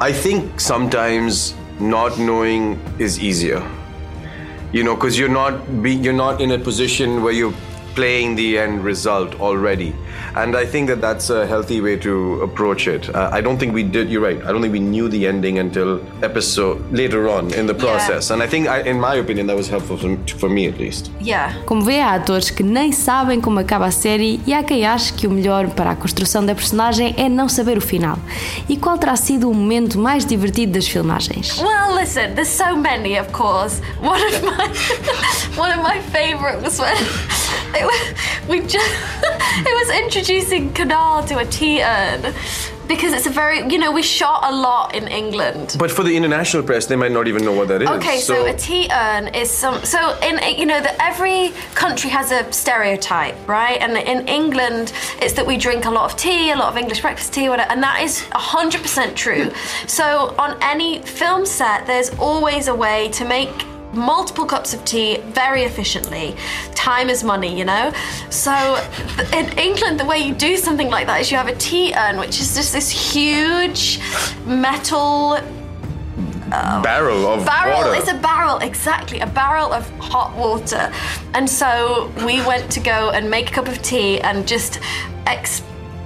I 0.00 0.12
think 0.12 0.60
sometimes 0.60 1.54
not 1.80 2.18
knowing 2.18 2.80
is 3.00 3.18
easier. 3.18 3.60
You 4.74 4.82
know, 4.82 4.96
because 4.96 5.16
you're 5.16 5.28
not 5.28 5.82
be, 5.84 5.94
you're 5.94 6.12
not 6.12 6.40
in 6.40 6.50
a 6.50 6.58
position 6.58 7.22
where 7.22 7.32
you're 7.32 7.54
playing 7.94 8.34
the 8.34 8.58
end 8.58 8.82
result 8.82 9.38
already. 9.40 9.94
And 10.36 10.56
I 10.56 10.66
think 10.66 10.88
that 10.88 11.00
that's 11.00 11.30
a 11.30 11.46
healthy 11.46 11.80
way 11.80 11.96
to 11.98 12.42
approach 12.42 12.88
it. 12.88 13.14
Uh, 13.14 13.30
I 13.32 13.40
don't 13.40 13.58
think 13.58 13.72
we 13.72 13.84
did, 13.84 14.10
you're 14.10 14.20
right, 14.20 14.42
I 14.42 14.50
don't 14.52 14.60
think 14.60 14.72
we 14.72 14.80
knew 14.80 15.08
the 15.08 15.26
ending 15.26 15.58
until 15.58 16.00
episode 16.22 16.80
later 16.92 17.28
on 17.28 17.54
in 17.54 17.66
the 17.66 17.74
process. 17.74 18.28
Yeah. 18.28 18.34
And 18.34 18.42
I 18.42 18.46
think, 18.46 18.68
I, 18.68 18.80
in 18.80 18.98
my 18.98 19.14
opinion, 19.14 19.46
that 19.46 19.56
was 19.56 19.68
helpful 19.68 19.96
for, 19.96 20.16
for 20.38 20.48
me 20.48 20.66
at 20.66 20.76
least. 20.78 21.10
Yeah. 21.20 21.54
Como 21.66 21.82
vê, 21.82 22.00
há 22.00 22.14
atores 22.14 22.50
que 22.50 22.64
nem 22.64 22.90
sabem 22.92 23.40
como 23.40 23.60
acaba 23.60 23.86
a 23.86 23.90
série 23.90 24.40
e 24.46 24.52
há 24.52 24.62
quem 24.62 24.84
ache 24.86 25.12
que 25.12 25.26
o 25.26 25.30
melhor 25.30 25.68
para 25.68 25.92
a 25.92 25.96
construção 25.96 26.44
da 26.44 26.54
personagem 26.54 27.14
é 27.16 27.28
não 27.28 27.48
saber 27.48 27.78
o 27.78 27.80
final. 27.80 28.18
E 28.68 28.76
qual 28.76 28.98
terá 28.98 29.16
sido 29.16 29.48
o 29.48 29.54
momento 29.54 29.98
mais 29.98 30.26
divertido 30.26 30.72
das 30.72 30.88
filmagens? 30.88 31.58
Well, 31.58 31.94
listen, 31.94 32.34
there's 32.34 32.48
so 32.48 32.76
many, 32.76 33.18
of 33.18 33.30
course. 33.32 33.80
One 34.00 34.20
of 34.20 34.42
my, 34.42 34.68
one 35.56 35.78
of 35.78 35.82
my 35.82 36.00
favorite 36.10 36.60
was 36.62 36.78
when 36.80 36.96
it 37.74 38.14
we 38.48 38.60
just, 38.60 38.74
it 39.66 39.86
was 39.86 40.02
introducing 40.02 40.72
Canal 40.72 41.24
to 41.26 41.38
a 41.38 41.44
tea 41.44 41.80
urn 41.80 42.34
because 42.88 43.12
it's 43.12 43.26
a 43.26 43.30
very, 43.30 43.60
you 43.70 43.78
know, 43.78 43.92
we 43.92 44.02
shot 44.02 44.40
a 44.44 44.52
lot 44.52 44.96
in 44.96 45.06
England. 45.06 45.76
But 45.78 45.92
for 45.92 46.02
the 46.02 46.16
international 46.16 46.64
press, 46.64 46.86
they 46.86 46.96
might 46.96 47.12
not 47.12 47.28
even 47.28 47.44
know 47.44 47.52
what 47.52 47.68
that 47.68 47.80
is. 47.80 47.88
Okay, 47.88 48.18
so, 48.18 48.46
a 48.46 48.52
tea 48.54 48.88
urn 48.90 49.28
is 49.28 49.50
some. 49.50 49.84
So 49.84 50.18
in 50.22 50.40
you 50.58 50.66
know 50.66 50.80
that 50.80 50.96
every 51.00 51.50
country 51.74 52.10
has 52.10 52.32
a 52.32 52.52
stereotype, 52.52 53.36
right? 53.46 53.80
And 53.80 53.96
in 53.96 54.26
England, 54.26 54.92
it's 55.22 55.34
that 55.34 55.46
we 55.46 55.56
drink 55.56 55.84
a 55.84 55.90
lot 55.90 56.10
of 56.10 56.18
tea, 56.18 56.50
a 56.50 56.56
lot 56.56 56.68
of 56.72 56.76
English 56.76 57.00
breakfast 57.00 57.32
tea, 57.32 57.48
whatever, 57.48 57.70
and 57.70 57.82
that 57.82 58.00
is 58.02 58.26
hundred 58.32 58.82
percent 58.82 59.16
true. 59.16 59.52
so 59.86 60.34
on 60.36 60.58
any 60.62 61.00
film 61.02 61.46
set, 61.46 61.86
there's 61.86 62.10
always 62.18 62.66
a 62.66 62.74
way 62.74 63.08
to 63.10 63.24
make 63.24 63.66
multiple 63.96 64.44
cups 64.44 64.74
of 64.74 64.84
tea 64.84 65.18
very 65.28 65.62
efficiently. 65.62 66.36
Time 66.74 67.08
is 67.08 67.24
money, 67.24 67.56
you 67.56 67.64
know? 67.64 67.92
So 68.30 68.52
in 69.32 69.58
England, 69.58 70.00
the 70.00 70.04
way 70.04 70.18
you 70.18 70.34
do 70.34 70.56
something 70.56 70.90
like 70.90 71.06
that 71.06 71.20
is 71.20 71.30
you 71.30 71.36
have 71.36 71.48
a 71.48 71.56
tea 71.56 71.94
urn, 71.94 72.18
which 72.18 72.40
is 72.40 72.54
just 72.54 72.72
this 72.72 72.90
huge 72.90 74.00
metal 74.44 75.38
uh, 76.52 76.82
barrel 76.82 77.26
of 77.26 77.44
barrel. 77.44 77.78
water. 77.78 77.94
It's 77.94 78.10
a 78.10 78.18
barrel, 78.18 78.58
exactly, 78.58 79.20
a 79.20 79.26
barrel 79.26 79.72
of 79.72 79.88
hot 79.98 80.36
water. 80.36 80.92
And 81.32 81.48
so 81.48 82.12
we 82.24 82.44
went 82.46 82.70
to 82.72 82.80
go 82.80 83.10
and 83.10 83.30
make 83.30 83.50
a 83.50 83.52
cup 83.52 83.68
of 83.68 83.80
tea 83.82 84.20
and 84.20 84.46
just 84.46 84.80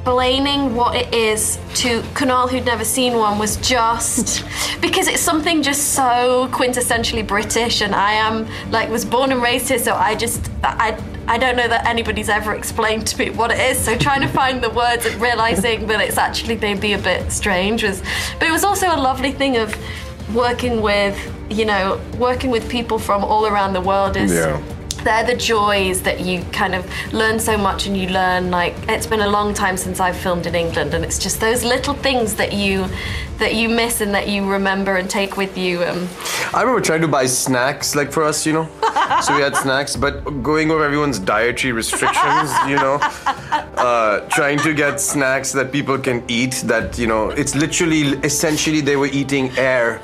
explaining 0.09 0.75
what 0.75 0.97
it 0.97 1.13
is 1.13 1.59
to 1.75 2.01
Kunal, 2.15 2.49
who'd 2.49 2.65
never 2.65 2.83
seen 2.83 3.13
one, 3.13 3.39
was 3.39 3.59
just 3.59 4.43
because 4.81 5.07
it's 5.07 5.21
something 5.21 5.63
just 5.63 5.93
so 5.93 6.49
quintessentially 6.51 7.27
British, 7.27 7.83
and 7.83 7.95
I 7.95 8.13
am 8.13 8.49
like 8.71 8.89
was 8.89 9.05
born 9.05 9.33
and 9.33 9.43
raised 9.43 9.69
here, 9.69 9.79
so 9.79 9.95
I 9.95 10.15
just 10.15 10.51
I. 10.65 10.99
I 11.31 11.37
don't 11.37 11.57
know 11.57 11.69
that 11.69 11.87
anybody's 11.87 12.31
ever 12.31 12.55
explained 12.55 13.07
to 13.09 13.19
me 13.19 13.29
what 13.29 13.51
it 13.51 13.61
is, 13.61 13.79
so 13.79 13.95
trying 13.99 14.23
to 14.23 14.29
find 14.29 14.63
the 14.63 14.71
words 14.71 15.05
and 15.05 15.21
realizing 15.21 15.87
that 15.89 16.01
it's 16.01 16.17
actually 16.17 16.57
maybe 16.57 16.95
a 16.95 16.99
bit 16.99 17.31
strange 17.31 17.83
was, 17.83 18.01
but 18.39 18.49
it 18.49 18.51
was 18.51 18.65
also 18.65 18.87
a 18.87 18.97
lovely 18.97 19.33
thing 19.33 19.59
of 19.59 19.77
working 20.35 20.81
with, 20.81 21.15
you 21.51 21.67
know, 21.67 22.01
working 22.17 22.49
with 22.49 22.67
people 22.71 22.99
from 22.99 23.23
all 23.25 23.45
around 23.45 23.75
the 23.75 23.81
world 23.83 24.17
is. 24.17 24.33
Yeah 24.33 24.78
they're 25.05 25.25
the 25.25 25.37
joys 25.37 26.03
that 26.03 26.21
you 26.21 26.43
kind 26.53 26.75
of 26.75 26.85
learn 27.13 27.39
so 27.39 27.57
much 27.57 27.87
and 27.87 27.97
you 27.97 28.09
learn 28.09 28.51
like 28.51 28.75
it's 28.89 29.07
been 29.07 29.21
a 29.21 29.29
long 29.29 29.55
time 29.55 29.77
since 29.77 30.01
I've 30.01 30.17
filmed 30.17 30.47
in 30.47 30.55
England 30.55 30.95
and 30.95 31.05
it's 31.05 31.19
just 31.19 31.41
those 31.41 31.65
little 31.65 31.95
things 31.95 32.35
that 32.35 32.53
you 32.53 32.87
that 33.39 33.55
you 33.55 33.69
miss 33.69 34.01
and 34.01 34.13
that 34.15 34.29
you 34.29 34.49
remember 34.51 34.97
and 34.97 35.09
take 35.09 35.37
with 35.37 35.57
you 35.57 35.83
um. 35.85 36.09
I 36.53 36.63
remember 36.63 36.81
trying 36.81 37.03
to 37.03 37.09
buy 37.09 37.27
snacks 37.27 37.95
like 37.95 38.11
for 38.13 38.25
us 38.25 38.47
you 38.47 38.53
know? 38.53 38.69
So 39.23 39.37
we 39.37 39.43
had 39.43 39.57
snacks 39.65 39.97
but 39.97 40.21
going 40.43 40.71
over 40.71 40.85
everyone's 40.85 41.19
dietary 41.19 41.73
restrictions 41.73 42.51
you 42.67 42.77
know? 42.77 42.99
Uh, 43.79 44.29
trying 44.31 44.59
to 44.59 44.75
get 44.75 45.01
snacks 45.01 45.53
that 45.53 45.71
people 45.71 45.99
can 45.99 46.25
eat 46.29 46.63
that 46.67 46.99
you 46.99 47.07
know 47.07 47.31
it's 47.31 47.55
literally 47.55 48.19
essentially 48.25 48.81
they 48.81 48.97
were 48.97 49.07
eating 49.07 49.51
air 49.57 50.01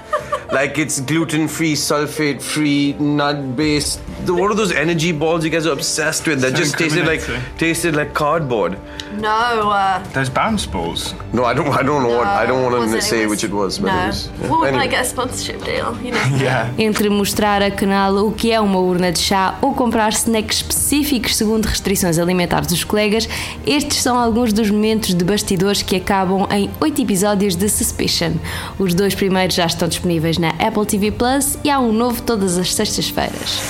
like 0.59 0.79
it's 0.83 1.01
gluten 1.01 1.49
free 1.49 1.75
sulfate 1.75 2.41
free 2.41 2.95
nut 2.99 3.39
based 3.57 3.99
what 4.27 4.51
are 4.51 4.55
those 4.63 4.73
energy 4.85 5.13
balls 5.13 5.45
you 5.45 5.51
guys 5.51 5.67
are 5.67 5.73
obsessed 5.81 6.27
with 6.29 6.41
that 6.43 6.53
So 6.53 6.59
just 6.63 6.79
tasted 6.79 7.05
like 7.07 7.23
tasted 7.59 7.95
like 7.97 8.11
cardboard 8.15 8.73
No, 9.21 9.71
uh, 9.71 10.03
There's 10.15 10.31
bounce 10.31 10.65
balls. 10.75 11.15
no 11.33 11.43
I 11.45 11.55
don't 11.55 11.69
I 11.81 11.83
don't 11.89 12.03
know 12.07 12.17
what 12.19 12.27
I 12.43 12.47
don't 12.47 12.63
want 12.65 12.75
to 12.93 13.01
say 13.03 13.23
it 13.23 13.29
was- 13.29 13.31
which 13.31 13.45
it 13.45 13.53
was 13.61 13.79
but 13.79 13.89
no. 13.93 13.99
it 14.03 14.07
was 14.07 14.19
yeah. 14.41 14.49
Well, 14.51 14.61
we 14.63 14.69
Anyway. 14.69 14.89
get 14.89 15.01
a 15.03 15.09
sponsorship 15.15 15.61
deal, 15.65 15.89
you 16.05 16.11
know. 16.15 16.25
Yeah. 16.45 16.71
Entre 16.79 17.09
mostrar 17.09 17.63
a 17.63 17.71
canal 17.71 18.17
o 18.27 18.33
que 18.33 18.51
é 18.53 18.61
uma 18.61 18.79
urna 18.79 19.11
de 19.13 19.19
chá 19.21 19.59
ou 19.63 19.73
comprar 19.75 20.13
snacks 20.13 20.57
específicos 20.59 21.37
segundo 21.37 21.67
restrições 21.67 22.19
alimentares 22.19 22.69
dos 22.69 22.83
colegas, 22.85 23.29
estes 23.67 23.99
são 24.03 24.19
alguns 24.19 24.53
dos 24.53 24.71
momentos 24.71 25.15
de 25.15 25.25
bastidores 25.25 25.83
que 25.83 25.97
acabam 25.97 26.47
em 26.51 26.71
oito 26.81 27.01
episódios 27.01 27.55
de 27.57 27.69
Suspicion. 27.69 28.33
Os 28.79 28.95
dois 28.95 29.15
primeiros 29.15 29.55
já 29.55 29.67
estão 29.67 29.87
disponíveis 29.89 30.39
na 30.39 30.44
Apple 30.59 30.85
TV 30.87 31.11
Plus 31.11 31.57
e 31.65 31.71
há 31.71 31.79
um 31.79 31.93
novo 31.93 32.23
todas 32.23 32.59
as 32.59 32.73
sextas-feiras. 32.75 33.61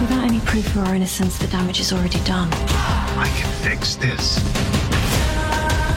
Without 0.00 0.24
any 0.24 0.40
proof 0.40 0.66
of 0.76 0.86
our 0.88 0.94
innocence, 0.94 1.38
the 1.38 1.46
damage 1.48 1.80
is 1.80 1.92
already 1.92 2.18
done. 2.20 2.48
I 3.18 3.28
can 3.38 3.50
fix 3.62 3.96
this. 3.96 4.38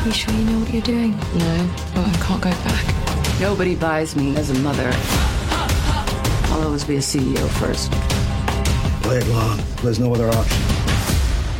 You 0.05 0.11
sure 0.13 0.33
you 0.33 0.45
know 0.45 0.59
what 0.59 0.73
you're 0.73 0.81
doing? 0.81 1.11
No, 1.35 1.69
Well, 1.95 2.05
I 2.05 2.17
can't 2.25 2.41
go 2.41 2.49
back. 2.49 3.39
nobody 3.41 3.75
buys 3.75 4.15
me 4.15 4.35
as 4.37 4.49
a 4.49 4.59
mother. 4.59 4.89
I'll 6.51 6.63
always 6.63 6.83
be 6.85 6.95
a 6.95 6.99
CEO 7.01 7.47
first. 7.59 7.91
Play 9.03 9.17
it 9.17 9.27
long. 9.27 9.59
There's 9.83 9.99
no 9.99 10.13
other 10.13 10.29
option. 10.29 10.61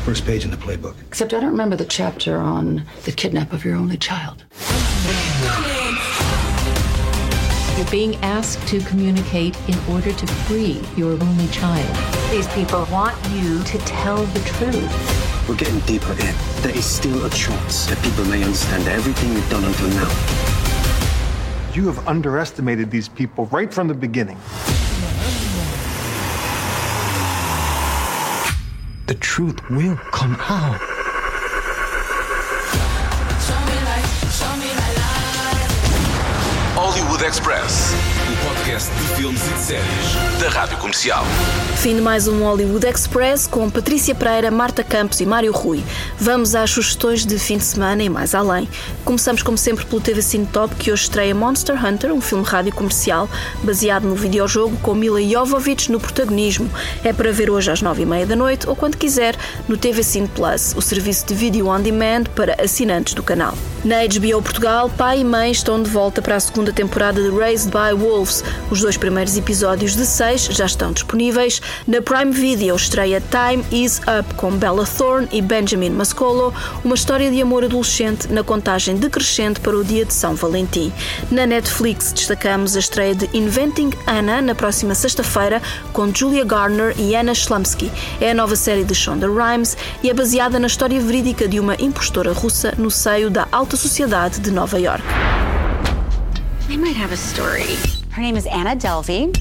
First 0.05 0.25
page 0.25 0.43
in 0.45 0.51
the 0.51 0.57
playbook. 0.57 0.95
Except 1.07 1.33
I 1.33 1.39
don't 1.39 1.51
remember 1.51 1.75
the 1.75 1.85
chapter 1.85 2.37
on 2.37 2.83
the 3.05 3.11
kidnap 3.11 3.53
of 3.53 3.63
your 3.65 3.75
only 3.75 3.97
child. 3.97 4.43
You're 7.79 7.89
being 7.89 8.17
asked 8.17 8.67
to 8.67 8.81
communicate 8.81 9.57
in 9.69 9.79
order 9.89 10.11
to 10.11 10.27
free 10.27 10.81
your 10.97 11.13
only 11.13 11.47
child. 11.47 11.95
These 12.29 12.45
people 12.49 12.85
want 12.91 13.15
you 13.29 13.63
to 13.63 13.77
tell 13.77 14.17
the 14.17 14.39
truth. 14.41 15.47
We're 15.47 15.55
getting 15.55 15.79
deeper 15.87 16.11
in. 16.11 16.35
There 16.61 16.75
is 16.75 16.83
still 16.83 17.25
a 17.25 17.29
chance 17.29 17.85
that 17.85 17.97
people 18.03 18.25
may 18.25 18.43
understand 18.43 18.85
everything 18.89 19.33
we've 19.33 19.49
done 19.49 19.63
until 19.63 19.87
now. 19.91 20.09
You 21.73 21.85
have 21.87 22.05
underestimated 22.05 22.91
these 22.91 23.07
people 23.07 23.45
right 23.45 23.73
from 23.73 23.87
the 23.87 23.93
beginning. 23.93 24.37
The 29.07 29.15
truth 29.15 29.69
will 29.69 29.95
come 29.95 30.35
out. 30.41 30.98
Express, 37.21 38.18
o 38.29 38.47
podcast 38.47 38.91
de 38.91 39.15
filmes 39.15 39.41
e 39.41 39.53
de 39.53 39.59
séries 39.59 40.39
da 40.39 40.49
Rádio 40.49 40.77
Comercial. 40.77 41.25
Fim 41.77 41.95
de 41.95 42.01
mais 42.01 42.27
um 42.27 42.43
Hollywood 42.43 42.85
Express 42.85 43.47
com 43.47 43.69
Patrícia 43.69 44.13
Pereira, 44.13 44.51
Marta 44.51 44.83
Campos 44.83 45.19
e 45.19 45.25
Mário 45.25 45.51
Rui. 45.51 45.83
Vamos 46.19 46.53
às 46.53 46.69
sugestões 46.69 47.25
de 47.25 47.39
fim 47.39 47.57
de 47.57 47.63
semana 47.63 48.03
e 48.03 48.09
mais 48.09 48.35
além. 48.35 48.69
Começamos, 49.03 49.41
como 49.41 49.57
sempre, 49.57 49.85
pelo 49.85 49.99
TV 49.99 50.21
Cine 50.21 50.45
Top, 50.45 50.75
que 50.75 50.91
hoje 50.91 51.03
estreia 51.03 51.33
Monster 51.33 51.83
Hunter, 51.83 52.13
um 52.13 52.21
filme 52.21 52.43
rádio 52.43 52.73
comercial 52.73 53.27
baseado 53.63 54.03
no 54.03 54.15
videojogo 54.15 54.77
com 54.77 54.93
Mila 54.93 55.21
Jovovich 55.23 55.91
no 55.91 55.99
protagonismo. 55.99 56.69
É 57.03 57.11
para 57.11 57.31
ver 57.31 57.49
hoje 57.49 57.71
às 57.71 57.81
nove 57.81 58.03
e 58.03 58.05
meia 58.05 58.27
da 58.27 58.35
noite 58.35 58.69
ou 58.69 58.75
quando 58.75 58.95
quiser 58.95 59.35
no 59.67 59.75
TV 59.77 60.03
Cine 60.03 60.27
Plus, 60.27 60.75
o 60.75 60.81
serviço 60.81 61.25
de 61.25 61.33
vídeo 61.33 61.67
on 61.67 61.81
demand 61.81 62.25
para 62.35 62.61
assinantes 62.61 63.15
do 63.15 63.23
canal. 63.23 63.55
Na 63.83 64.05
HBO 64.05 64.41
Portugal, 64.41 64.89
pai 64.89 65.21
e 65.21 65.23
mãe 65.23 65.51
estão 65.51 65.81
de 65.81 65.89
volta 65.89 66.21
para 66.21 66.35
a 66.35 66.39
segunda 66.39 66.73
temporada 66.73 67.21
de 67.21 67.29
Raised 67.29 67.71
by 67.71 67.97
Wolves. 67.97 68.18
Os 68.69 68.81
dois 68.81 68.97
primeiros 68.97 69.37
episódios 69.37 69.95
de 69.95 70.05
seis 70.05 70.45
já 70.45 70.65
estão 70.65 70.91
disponíveis. 70.91 71.61
Na 71.87 72.01
Prime 72.01 72.31
Video 72.31 72.75
estreia 72.75 73.21
Time 73.21 73.63
Is 73.71 73.99
Up 73.99 74.33
com 74.35 74.51
Bella 74.51 74.85
Thorne 74.85 75.29
e 75.31 75.41
Benjamin 75.41 75.91
Mascolo, 75.91 76.53
uma 76.83 76.95
história 76.95 77.31
de 77.31 77.41
amor 77.41 77.63
adolescente 77.63 78.27
na 78.27 78.43
contagem 78.43 78.97
decrescente 78.97 79.61
para 79.61 79.77
o 79.77 79.83
dia 79.83 80.03
de 80.03 80.13
São 80.13 80.35
Valentim. 80.35 80.91
Na 81.31 81.45
Netflix 81.45 82.11
destacamos 82.11 82.75
a 82.75 82.79
estreia 82.79 83.15
de 83.15 83.29
Inventing 83.33 83.91
Anna 84.05 84.41
na 84.41 84.53
próxima 84.53 84.93
sexta-feira 84.93 85.61
com 85.93 86.13
Julia 86.13 86.43
Garner 86.43 86.93
e 86.97 87.15
Anna 87.15 87.31
Slumsky. 87.31 87.89
É 88.19 88.31
a 88.31 88.33
nova 88.33 88.55
série 88.55 88.83
de 88.83 88.93
Shonda 88.93 89.27
Rhimes 89.27 89.77
e 90.03 90.09
é 90.09 90.13
baseada 90.13 90.59
na 90.59 90.67
história 90.67 90.99
verídica 90.99 91.47
de 91.47 91.59
uma 91.59 91.75
impostora 91.75 92.33
russa 92.33 92.73
no 92.77 92.91
seio 92.91 93.29
da 93.29 93.47
alta 93.51 93.77
sociedade 93.77 94.39
de 94.39 94.51
Nova 94.51 94.77
York. 94.77 95.03
I 96.69 96.77
might 96.77 96.95
have 96.95 97.11
a 97.11 97.17
story. 97.17 97.98
Her 98.19 98.23
name 98.23 98.35
is 98.35 98.47
Anna 98.47 98.75
Delvey 98.75 99.33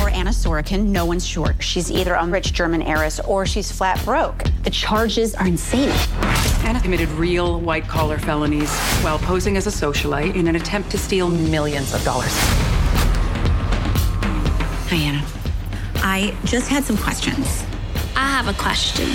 or 0.00 0.08
Anna 0.08 0.30
Sorokin. 0.30 0.86
No 0.86 1.04
one's 1.04 1.26
sure. 1.26 1.56
She's 1.58 1.90
either 1.90 2.14
a 2.14 2.24
rich 2.28 2.52
German 2.52 2.80
heiress 2.80 3.18
or 3.18 3.44
she's 3.44 3.72
flat 3.72 4.00
broke. 4.04 4.44
The 4.62 4.70
charges 4.70 5.34
are 5.34 5.48
insane. 5.48 5.90
Anna 6.64 6.80
committed 6.80 7.08
real 7.08 7.58
white 7.60 7.88
collar 7.88 8.18
felonies 8.18 8.72
while 9.02 9.18
posing 9.18 9.56
as 9.56 9.66
a 9.66 9.70
socialite 9.70 10.36
in 10.36 10.46
an 10.46 10.54
attempt 10.54 10.92
to 10.92 10.96
steal 10.96 11.28
millions 11.28 11.92
of 11.92 12.04
dollars. 12.04 12.30
Hi, 14.86 14.96
Anna. 14.96 15.26
I 15.96 16.32
just 16.44 16.68
had 16.68 16.84
some 16.84 16.98
questions. 16.98 17.64
I 18.14 18.30
have 18.30 18.46
a 18.46 18.54
question. 18.54 19.08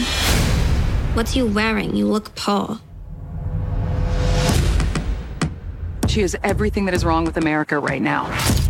What's 1.16 1.38
you 1.38 1.48
wearing? 1.48 1.96
You 1.96 2.08
look 2.08 2.36
poor. 2.36 2.80
She 6.10 6.22
is 6.22 6.36
everything 6.44 6.84
that 6.84 6.94
is 6.94 7.06
wrong 7.06 7.24
with 7.24 7.38
America 7.38 7.80
right 7.80 8.02
now. 8.02 8.65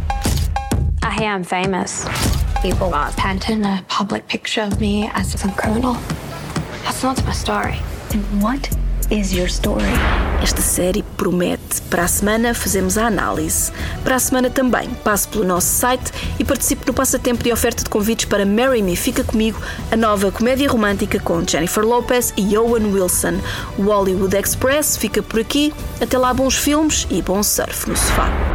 Hear 1.18 1.32
I'm 1.32 1.46
famous. 1.46 2.06
People 2.62 2.94
are 2.94 3.10
painting 3.14 3.64
a 3.64 3.82
public 3.88 4.28
picture 4.28 4.64
of 4.64 4.82
me 4.82 5.10
as 5.14 5.32
some 5.40 5.54
criminal. 5.54 5.94
That's 6.84 7.04
not 7.04 7.24
my 7.24 7.32
story. 7.32 7.80
And 8.12 8.22
what 8.44 8.70
is 9.10 9.34
your 9.34 9.48
story? 9.48 9.94
Esta 10.44 10.62
série 10.62 11.04
promete. 11.16 11.82
Para 11.90 12.04
a 12.04 12.08
semana 12.10 12.54
fazemos 12.54 12.98
a 12.98 13.08
análise. 13.08 13.72
Para 14.04 14.16
a 14.16 14.20
semana 14.20 14.50
também 14.50 14.90
passo 15.06 15.30
pelo 15.30 15.46
nosso 15.46 15.68
site 15.68 16.12
e 16.38 16.44
participo 16.44 16.86
no 16.86 16.94
passatempo 16.94 17.42
de 17.46 17.54
oferta 17.54 17.82
de 17.82 17.90
convites 17.90 18.26
para 18.26 18.46
Marry 18.46 18.82
Me 18.82 18.98
Fica 18.98 19.24
Comigo, 19.24 19.58
a 19.90 19.96
nova 19.96 20.34
comédia 20.34 20.70
romântica 20.70 21.18
com 21.22 21.48
Jennifer 21.48 21.86
Lopez 21.86 22.34
e 22.36 22.58
Owen 22.58 22.92
Wilson. 22.92 23.40
O 23.78 23.84
Hollywood 23.84 24.36
Express 24.36 24.98
fica 24.98 25.24
por 25.24 25.40
aqui. 25.40 25.74
Até 26.02 26.18
lá, 26.18 26.34
bons 26.34 26.58
filmes 26.58 27.08
e 27.10 27.22
bom 27.22 27.42
surf 27.42 27.90
no 27.90 27.96
sofá. 27.96 28.55